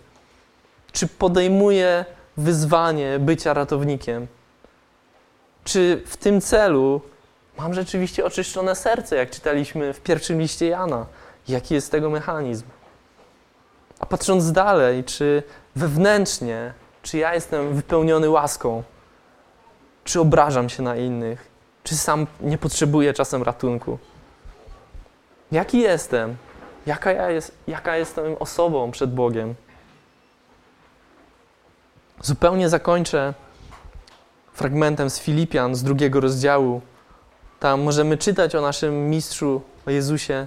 Czy 0.93 1.07
podejmuję 1.07 2.05
wyzwanie 2.37 3.19
bycia 3.19 3.55
ratownikiem? 3.55 4.27
Czy 5.65 6.03
w 6.07 6.17
tym 6.17 6.41
celu 6.41 7.01
mam 7.59 7.75
rzeczywiście 7.75 8.25
oczyszczone 8.25 8.75
serce, 8.75 9.17
jak 9.17 9.31
czytaliśmy 9.31 9.93
w 9.93 10.01
pierwszym 10.01 10.41
liście 10.41 10.67
Jana? 10.67 11.07
Jaki 11.49 11.75
jest 11.75 11.91
tego 11.91 12.11
mechanizm? 12.11 12.65
A 14.01 14.07
patrząc 14.07 14.53
dalej, 14.53 15.05
czy 15.05 15.43
wewnętrznie, 15.77 16.73
czy 17.03 17.19
ja 17.19 17.35
jestem 17.35 17.75
wypełniony 17.75 18.31
łaską? 18.31 18.83
Czy 20.05 20.21
obrażam 20.21 20.69
się 20.69 20.83
na 20.83 20.97
innych? 20.97 21.51
Czy 21.85 21.97
sam 21.97 22.27
nie 22.41 22.59
potrzebuję 22.59 23.13
czasem 23.13 23.43
ratunku? 23.43 23.99
Jaki 25.53 25.81
jestem? 25.81 26.37
Jaka, 26.87 27.13
ja 27.13 27.31
jest, 27.31 27.55
jaka 27.67 27.97
jestem 27.97 28.37
osobą 28.41 28.91
przed 28.91 29.15
Bogiem? 29.15 29.55
Zupełnie 32.21 32.69
zakończę 32.69 33.35
fragmentem 34.53 35.11
z 35.11 35.19
Filipian, 35.19 35.75
z 35.75 35.83
drugiego 35.83 36.21
rozdziału. 36.21 36.81
Tam 37.63 37.83
możemy 37.83 38.19
czytać 38.19 38.55
o 38.55 38.61
naszym 38.61 39.11
mistrzu, 39.11 39.63
o 39.87 39.91
Jezusie. 39.91 40.47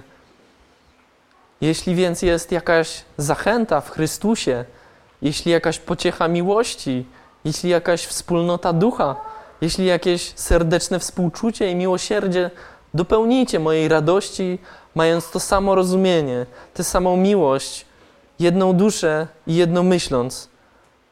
Jeśli 1.60 1.94
więc 1.94 2.22
jest 2.22 2.52
jakaś 2.52 3.04
zachęta 3.16 3.80
w 3.80 3.90
Chrystusie, 3.90 4.64
jeśli 5.22 5.52
jakaś 5.52 5.78
pociecha 5.78 6.28
miłości, 6.28 7.06
jeśli 7.44 7.70
jakaś 7.70 8.06
wspólnota 8.06 8.72
ducha, 8.72 9.16
jeśli 9.60 9.86
jakieś 9.86 10.32
serdeczne 10.34 10.98
współczucie 10.98 11.70
i 11.70 11.74
miłosierdzie, 11.74 12.50
dopełnijcie 12.94 13.58
mojej 13.60 13.88
radości, 13.88 14.58
mając 14.94 15.30
to 15.30 15.40
samo 15.40 15.74
rozumienie, 15.74 16.46
tę 16.74 16.84
samą 16.84 17.16
miłość, 17.16 17.86
jedną 18.38 18.72
duszę 18.72 19.26
i 19.46 19.54
jedno 19.54 19.82
myśląc. 19.82 20.48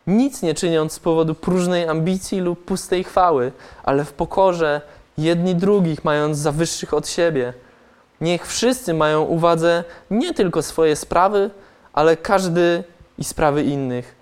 Nic 0.07 0.43
nie 0.43 0.55
czyniąc 0.55 0.93
z 0.93 0.99
powodu 0.99 1.35
próżnej 1.35 1.89
ambicji 1.89 2.41
lub 2.41 2.65
pustej 2.65 3.05
chwały, 3.05 3.53
ale 3.85 4.05
w 4.05 4.13
pokorze 4.13 4.81
jedni 5.19 5.55
drugich 5.55 6.05
mając 6.05 6.39
za 6.39 6.53
wyższych 6.53 6.95
od 6.95 7.09
siebie. 7.09 7.53
Niech 8.21 8.47
wszyscy 8.47 8.95
mają 8.95 9.23
uwadze 9.23 9.85
nie 10.11 10.35
tylko 10.35 10.63
swoje 10.63 10.97
sprawy, 10.97 11.51
ale 11.93 12.17
każdy 12.17 12.85
i 13.19 13.25
sprawy 13.25 13.63
innych. 13.63 14.17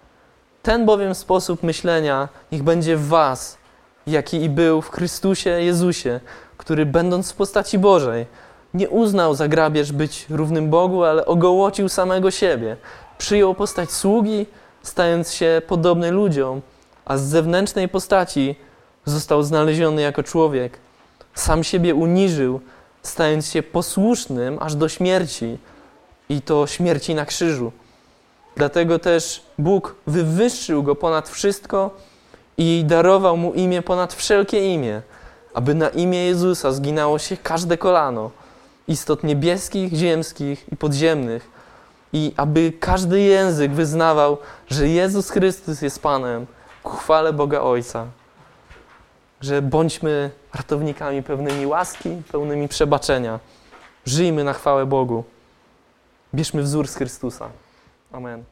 Ten 0.62 0.86
bowiem 0.86 1.14
sposób 1.14 1.62
myślenia 1.62 2.28
niech 2.53 2.62
będzie 2.62 2.97
w 2.97 3.09
Was, 3.09 3.59
jaki 4.07 4.43
i 4.43 4.49
był 4.49 4.82
w 4.82 4.90
Chrystusie 4.90 5.51
Jezusie, 5.51 6.20
który 6.57 6.86
będąc 6.86 7.32
w 7.32 7.36
postaci 7.36 7.78
Bożej, 7.78 8.26
nie 8.74 8.88
uznał 8.88 9.34
za 9.34 9.49
grabież 9.49 9.93
być 9.93 10.26
równym 10.30 10.70
Bogu, 10.70 11.05
ale 11.05 11.26
ogołocił 11.26 11.88
samego 11.88 12.30
siebie. 12.30 12.76
Przyjął 13.18 13.55
postać 13.55 13.90
sługi, 13.90 14.47
stając 14.82 15.32
się 15.32 15.62
podobny 15.66 16.11
ludziom, 16.11 16.61
a 17.05 17.16
z 17.16 17.22
zewnętrznej 17.22 17.88
postaci 17.88 18.57
został 19.05 19.43
znaleziony 19.43 20.03
jako 20.03 20.22
człowiek. 20.22 20.78
Sam 21.35 21.64
siebie 21.64 21.95
uniżył, 21.95 22.61
stając 23.03 23.47
się 23.47 23.62
posłusznym 23.62 24.59
aż 24.61 24.74
do 24.74 24.89
śmierci 24.89 25.59
i 26.28 26.43
to 26.43 26.66
śmierci 26.66 27.14
na 27.14 27.26
krzyżu. 27.26 27.72
Dlatego 28.57 28.99
też 28.99 29.43
Bóg 29.59 29.95
wywyższył 30.07 30.83
go 30.83 30.95
ponad 30.95 31.28
wszystko 31.28 31.91
i 32.59 32.85
darował 32.87 33.37
mu 33.37 33.55
imię 33.55 33.83
ponad 33.83 34.14
wszelkie 34.14 34.74
imię, 34.74 35.03
aby 35.55 35.74
na 35.74 35.89
imię 35.89 36.24
Jezusa 36.24 36.72
zginało 36.72 37.18
się 37.18 37.37
każde 37.37 37.78
kolano 37.78 38.30
istot 38.89 39.24
niebieskich, 39.24 39.93
ziemskich 39.93 40.72
i 40.72 40.76
podziemnych, 40.76 41.51
i 42.12 42.33
aby 42.37 42.72
każdy 42.80 43.20
język 43.20 43.72
wyznawał, 43.72 44.39
że 44.70 44.89
Jezus 44.89 45.30
Chrystus 45.30 45.83
jest 45.83 46.03
Panem, 46.03 46.47
ku 46.83 46.97
chwale 46.97 47.33
Boga 47.33 47.61
Ojca. 47.61 48.07
Że 49.41 49.62
bądźmy 49.62 50.30
ratownikami 50.55 51.22
pełnymi 51.22 51.66
łaski, 51.66 52.22
pełnymi 52.32 52.68
przebaczenia. 52.68 53.40
Żyjmy 54.07 54.44
na 54.44 54.53
chwałę 54.53 54.86
Bogu. 54.86 55.24
Bierzmy 56.34 56.62
wzór 56.62 56.88
z 56.88 56.96
Chrystusa. 56.96 57.48
Amen. 58.12 58.44